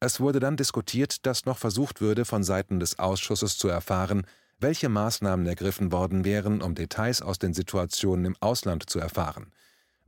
Es 0.00 0.20
wurde 0.20 0.40
dann 0.40 0.56
diskutiert, 0.56 1.26
dass 1.26 1.44
noch 1.44 1.58
versucht 1.58 2.00
würde, 2.00 2.24
von 2.24 2.42
Seiten 2.42 2.80
des 2.80 2.98
Ausschusses 2.98 3.58
zu 3.58 3.68
erfahren, 3.68 4.26
welche 4.58 4.88
Maßnahmen 4.88 5.46
ergriffen 5.46 5.92
worden 5.92 6.24
wären, 6.24 6.62
um 6.62 6.74
Details 6.74 7.20
aus 7.20 7.38
den 7.38 7.52
Situationen 7.52 8.24
im 8.24 8.36
Ausland 8.40 8.88
zu 8.88 8.98
erfahren. 8.98 9.52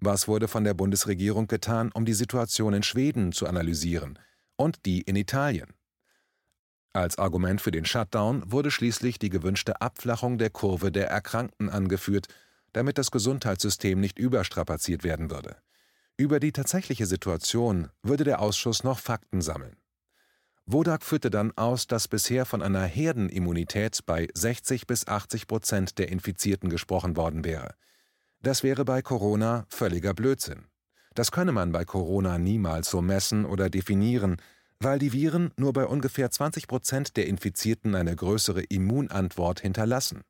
Was 0.01 0.27
wurde 0.27 0.49
von 0.49 0.65
der 0.65 0.75
Bundesregierung 0.75 1.47
getan, 1.47 1.91
um 1.93 2.07
die 2.07 2.15
Situation 2.15 2.73
in 2.73 2.83
Schweden 2.83 3.33
zu 3.33 3.47
analysieren 3.47 4.19
und 4.63 4.87
die 4.87 5.03
in 5.03 5.17
Italien? 5.17 5.75
Als 6.95 7.19
Argument 7.19 7.61
für 7.61 7.71
den 7.71 7.85
Shutdown 7.85 8.43
wurde 8.47 8.71
schließlich 8.71 9.19
die 9.19 9.31
gewünschte 9.31 9.81
Abflachung 9.81 10.39
der 10.39 10.51
Kurve 10.51 10.93
der 10.93 11.09
Erkrankten 11.09 11.69
angeführt, 11.69 12.29
damit 12.73 12.99
das 12.99 13.11
Gesundheitssystem 13.11 13.99
nicht 13.99 14.19
überstrapaziert 14.19 15.03
werden 15.03 15.31
würde. 15.31 15.57
Über 16.17 16.39
die 16.39 16.53
tatsächliche 16.53 17.07
Situation 17.07 17.89
würde 18.03 18.25
der 18.25 18.41
Ausschuss 18.41 18.85
noch 18.85 18.99
Fakten 18.99 19.41
sammeln. 19.41 19.77
Wodak 20.67 21.03
führte 21.03 21.31
dann 21.31 21.53
aus, 21.57 21.87
dass 21.87 22.07
bisher 22.07 22.45
von 22.47 22.63
einer 22.63 22.85
Herdenimmunität 22.85 24.01
bei 24.07 24.29
60 24.33 24.87
bis 24.87 25.09
80 25.09 25.49
Prozent 25.49 25.99
der 25.99 26.09
Infizierten 26.09 26.69
gesprochen 26.69 27.17
worden 27.17 27.45
wäre. 27.45 27.75
Das 28.41 28.63
wäre 28.63 28.85
bei 28.85 29.03
Corona 29.03 29.67
völliger 29.69 30.15
Blödsinn. 30.15 30.67
Das 31.15 31.31
könne 31.31 31.53
man 31.53 31.73
bei 31.73 31.85
Corona 31.85 32.39
niemals 32.39 32.91
so 32.91 33.03
messen 33.03 33.45
oder 33.45 33.69
definieren, 33.69 34.37
weil 34.81 34.99
die 34.99 35.13
Viren 35.13 35.53
nur 35.57 35.73
bei 35.73 35.87
ungefähr 35.87 36.31
20 36.31 36.67
Prozent 36.67 37.17
der 37.17 37.27
Infizierten 37.27 37.95
eine 37.95 38.17
größere 38.17 38.63
Immunantwort 38.63 39.61
hinterlassen. 39.61 40.23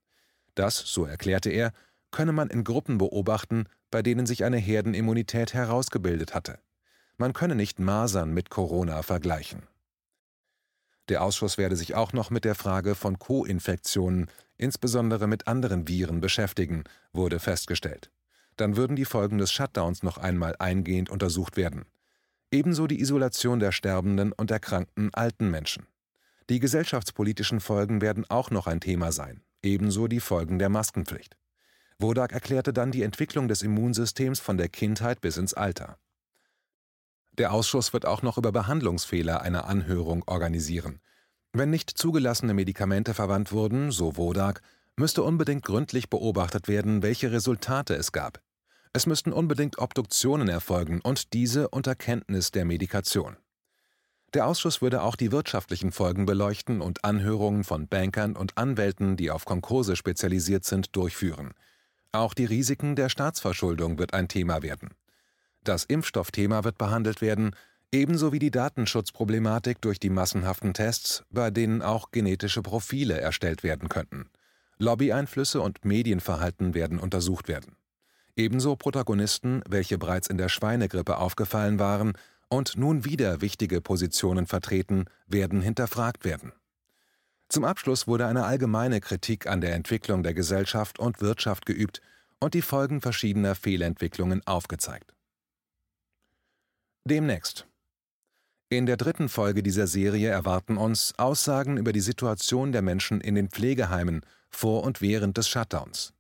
Das, 0.55 0.77
so 0.77 1.05
erklärte 1.05 1.51
er, 1.51 1.73
könne 2.11 2.33
man 2.33 2.51
in 2.51 2.65
Gruppen 2.65 2.99
beobachten, 2.99 3.65
bei 3.91 4.03
denen 4.03 4.27
sich 4.27 4.45
eine 4.45 4.59
Herdenimmunität 4.59 5.55
herausgebildet 5.55 6.35
hatte. 6.35 6.59
Man 7.17 7.33
könne 7.33 7.55
nicht 7.55 7.79
Masern 7.79 8.35
mit 8.35 8.51
Corona 8.51 9.03
vergleichen. 9.03 9.63
Der 11.09 11.23
Ausschuss 11.23 11.59
werde 11.59 11.77
sich 11.77 11.95
auch 11.95 12.13
noch 12.13 12.31
mit 12.31 12.45
der 12.45 12.55
Frage 12.55 12.95
von 12.95 13.19
Co-Infektionen, 13.19 14.29
insbesondere 14.57 15.27
mit 15.27 15.47
anderen 15.47 15.89
Viren, 15.89 16.21
beschäftigen, 16.21 16.85
wurde 17.13 17.39
festgestellt. 17.39 18.11
Dann 18.57 18.77
würden 18.77 18.97
die 18.97 19.05
Folgen 19.05 19.39
des 19.39 19.53
Shutdowns 19.53 20.03
noch 20.03 20.19
einmal 20.19 20.57
eingehend 20.59 21.11
untersucht 21.11 21.57
werden. 21.57 21.87
Ebenso 22.51 22.87
die 22.87 23.01
Isolation 23.01 23.61
der 23.61 23.73
sterbenden 23.73 24.33
und 24.33 24.51
erkrankten 24.51 25.13
alten 25.15 25.51
Menschen. 25.51 25.87
Die 26.51 26.61
gesellschaftspolitischen 26.61 27.61
Folgen 27.61 28.03
werden 28.03 28.29
auch 28.29 28.51
noch 28.51 28.67
ein 28.67 28.81
Thema 28.81 29.11
sein, 29.13 29.43
ebenso 29.63 30.07
die 30.07 30.21
Folgen 30.21 30.59
der 30.59 30.69
Maskenpflicht. 30.69 31.37
Wodak 31.99 32.33
erklärte 32.33 32.73
dann 32.73 32.91
die 32.91 33.05
Entwicklung 33.05 33.49
des 33.49 33.63
Immunsystems 33.63 34.41
von 34.41 34.59
der 34.59 34.69
Kindheit 34.69 35.21
bis 35.21 35.37
ins 35.37 35.55
Alter. 35.55 35.99
Der 37.39 37.53
Ausschuss 37.53 37.93
wird 37.95 38.05
auch 38.05 38.23
noch 38.23 38.37
über 38.37 38.53
Behandlungsfehler 38.53 39.41
eine 39.41 39.65
Anhörung 39.65 40.23
organisieren. 40.27 41.01
Wenn 41.55 41.71
nicht 41.71 41.91
zugelassene 41.91 42.53
Medikamente 42.53 43.15
verwandt 43.15 43.53
wurden, 43.53 43.91
so 43.91 44.17
Wodak, 44.17 44.61
müsste 44.97 45.23
unbedingt 45.23 45.65
gründlich 45.65 46.11
beobachtet 46.11 46.69
werden, 46.69 47.03
welche 47.03 47.33
Resultate 47.33 47.95
es 47.95 48.13
gab. 48.13 48.41
Es 48.93 49.07
müssten 49.07 49.33
unbedingt 49.33 49.79
Obduktionen 49.79 50.49
erfolgen 50.49 51.01
und 51.01 51.33
diese 51.33 51.69
unter 51.69 51.95
Kenntnis 51.95 52.51
der 52.51 52.65
Medikation. 52.65 53.37
Der 54.35 54.47
Ausschuss 54.47 54.81
würde 54.81 55.03
auch 55.03 55.17
die 55.17 55.33
wirtschaftlichen 55.33 55.93
Folgen 55.93 56.25
beleuchten 56.25 56.81
und 56.81 57.05
Anhörungen 57.05 57.65
von 57.65 57.89
Bankern 57.89 58.35
und 58.37 58.57
Anwälten, 58.57 59.17
die 59.17 59.31
auf 59.31 59.45
Konkurse 59.45 59.97
spezialisiert 59.97 60.65
sind, 60.65 60.97
durchführen. 60.97 61.53
Auch 62.13 62.35
die 62.35 62.47
Risiken 62.47 62.97
der 62.97 63.09
Staatsverschuldung 63.09 63.99
wird 63.99 64.15
ein 64.15 64.29
Thema 64.29 64.63
werden. 64.63 64.91
Das 65.65 65.85
Impfstoffthema 65.85 66.65
wird 66.65 66.77
behandelt 66.77 67.21
werden, 67.21 67.55
ebenso 67.93 68.33
wie 68.33 68.39
die 68.39 68.51
Datenschutzproblematik 68.51 69.81
durch 69.81 70.01
die 70.01 70.11
massenhaften 70.11 70.75
Tests, 70.75 71.25
bei 71.31 71.51
denen 71.51 71.83
auch 71.83 72.11
genetische 72.11 72.63
Profile 72.63 73.21
erstellt 73.21 73.63
werden 73.63 73.89
könnten. 73.89 74.31
Lobbyeinflüsse 74.83 75.61
und 75.61 75.85
Medienverhalten 75.85 76.75
werden 76.75 76.99
untersucht 76.99 77.47
werden. 77.47 77.77
Ebenso 78.35 78.75
Protagonisten, 78.75 79.63
welche 79.69 79.97
bereits 79.97 80.27
in 80.27 80.39
der 80.39 80.49
Schweinegrippe 80.49 81.19
aufgefallen 81.19 81.79
waren 81.79 82.15
und 82.49 82.77
nun 82.77 83.05
wieder 83.05 83.41
wichtige 83.41 83.81
Positionen 83.81 84.47
vertreten, 84.47 85.05
werden 85.27 85.63
hinterfragt 85.63 86.25
werden. 86.25 86.53
Zum 87.49 87.65
Abschluss 87.65 88.09
wurde 88.09 88.27
eine 88.27 88.45
allgemeine 88.45 89.01
Kritik 89.01 89.47
an 89.47 89.61
der 89.61 89.75
Entwicklung 89.75 90.25
der 90.25 90.35
Gesellschaft 90.35 90.99
und 90.99 91.21
Wirtschaft 91.21 91.65
geübt 91.65 92.01
und 92.41 92.55
die 92.55 92.63
Folgen 92.63 93.01
verschiedener 93.01 93.55
Fehlentwicklungen 93.55 94.45
aufgezeigt. 94.47 95.15
Demnächst. 97.05 97.67
In 98.69 98.87
der 98.87 98.97
dritten 98.97 99.29
Folge 99.29 99.63
dieser 99.63 99.87
Serie 99.87 100.31
erwarten 100.31 100.77
uns 100.77 101.15
Aussagen 101.19 101.77
über 101.77 101.93
die 101.93 102.01
Situation 102.01 102.73
der 102.73 102.83
Menschen 102.83 103.21
in 103.21 103.35
den 103.35 103.49
Pflegeheimen 103.49 104.23
vor 104.55 104.85
und 104.85 105.01
während 105.01 105.37
des 105.37 105.49
Shutdowns. 105.49 106.13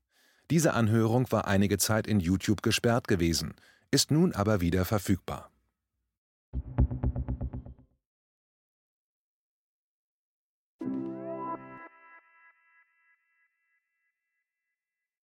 Diese 0.51 0.75
Anhörung 0.75 1.31
war 1.31 1.47
einige 1.47 1.79
Zeit 1.79 2.07
in 2.07 2.21
YouTube 2.21 2.63
gesperrt 2.63 3.09
gewesen, 3.09 3.55
ist 3.91 4.11
nun 4.11 4.35
aber 4.35 4.61
wieder 4.61 4.85
verfügbar. 4.85 5.51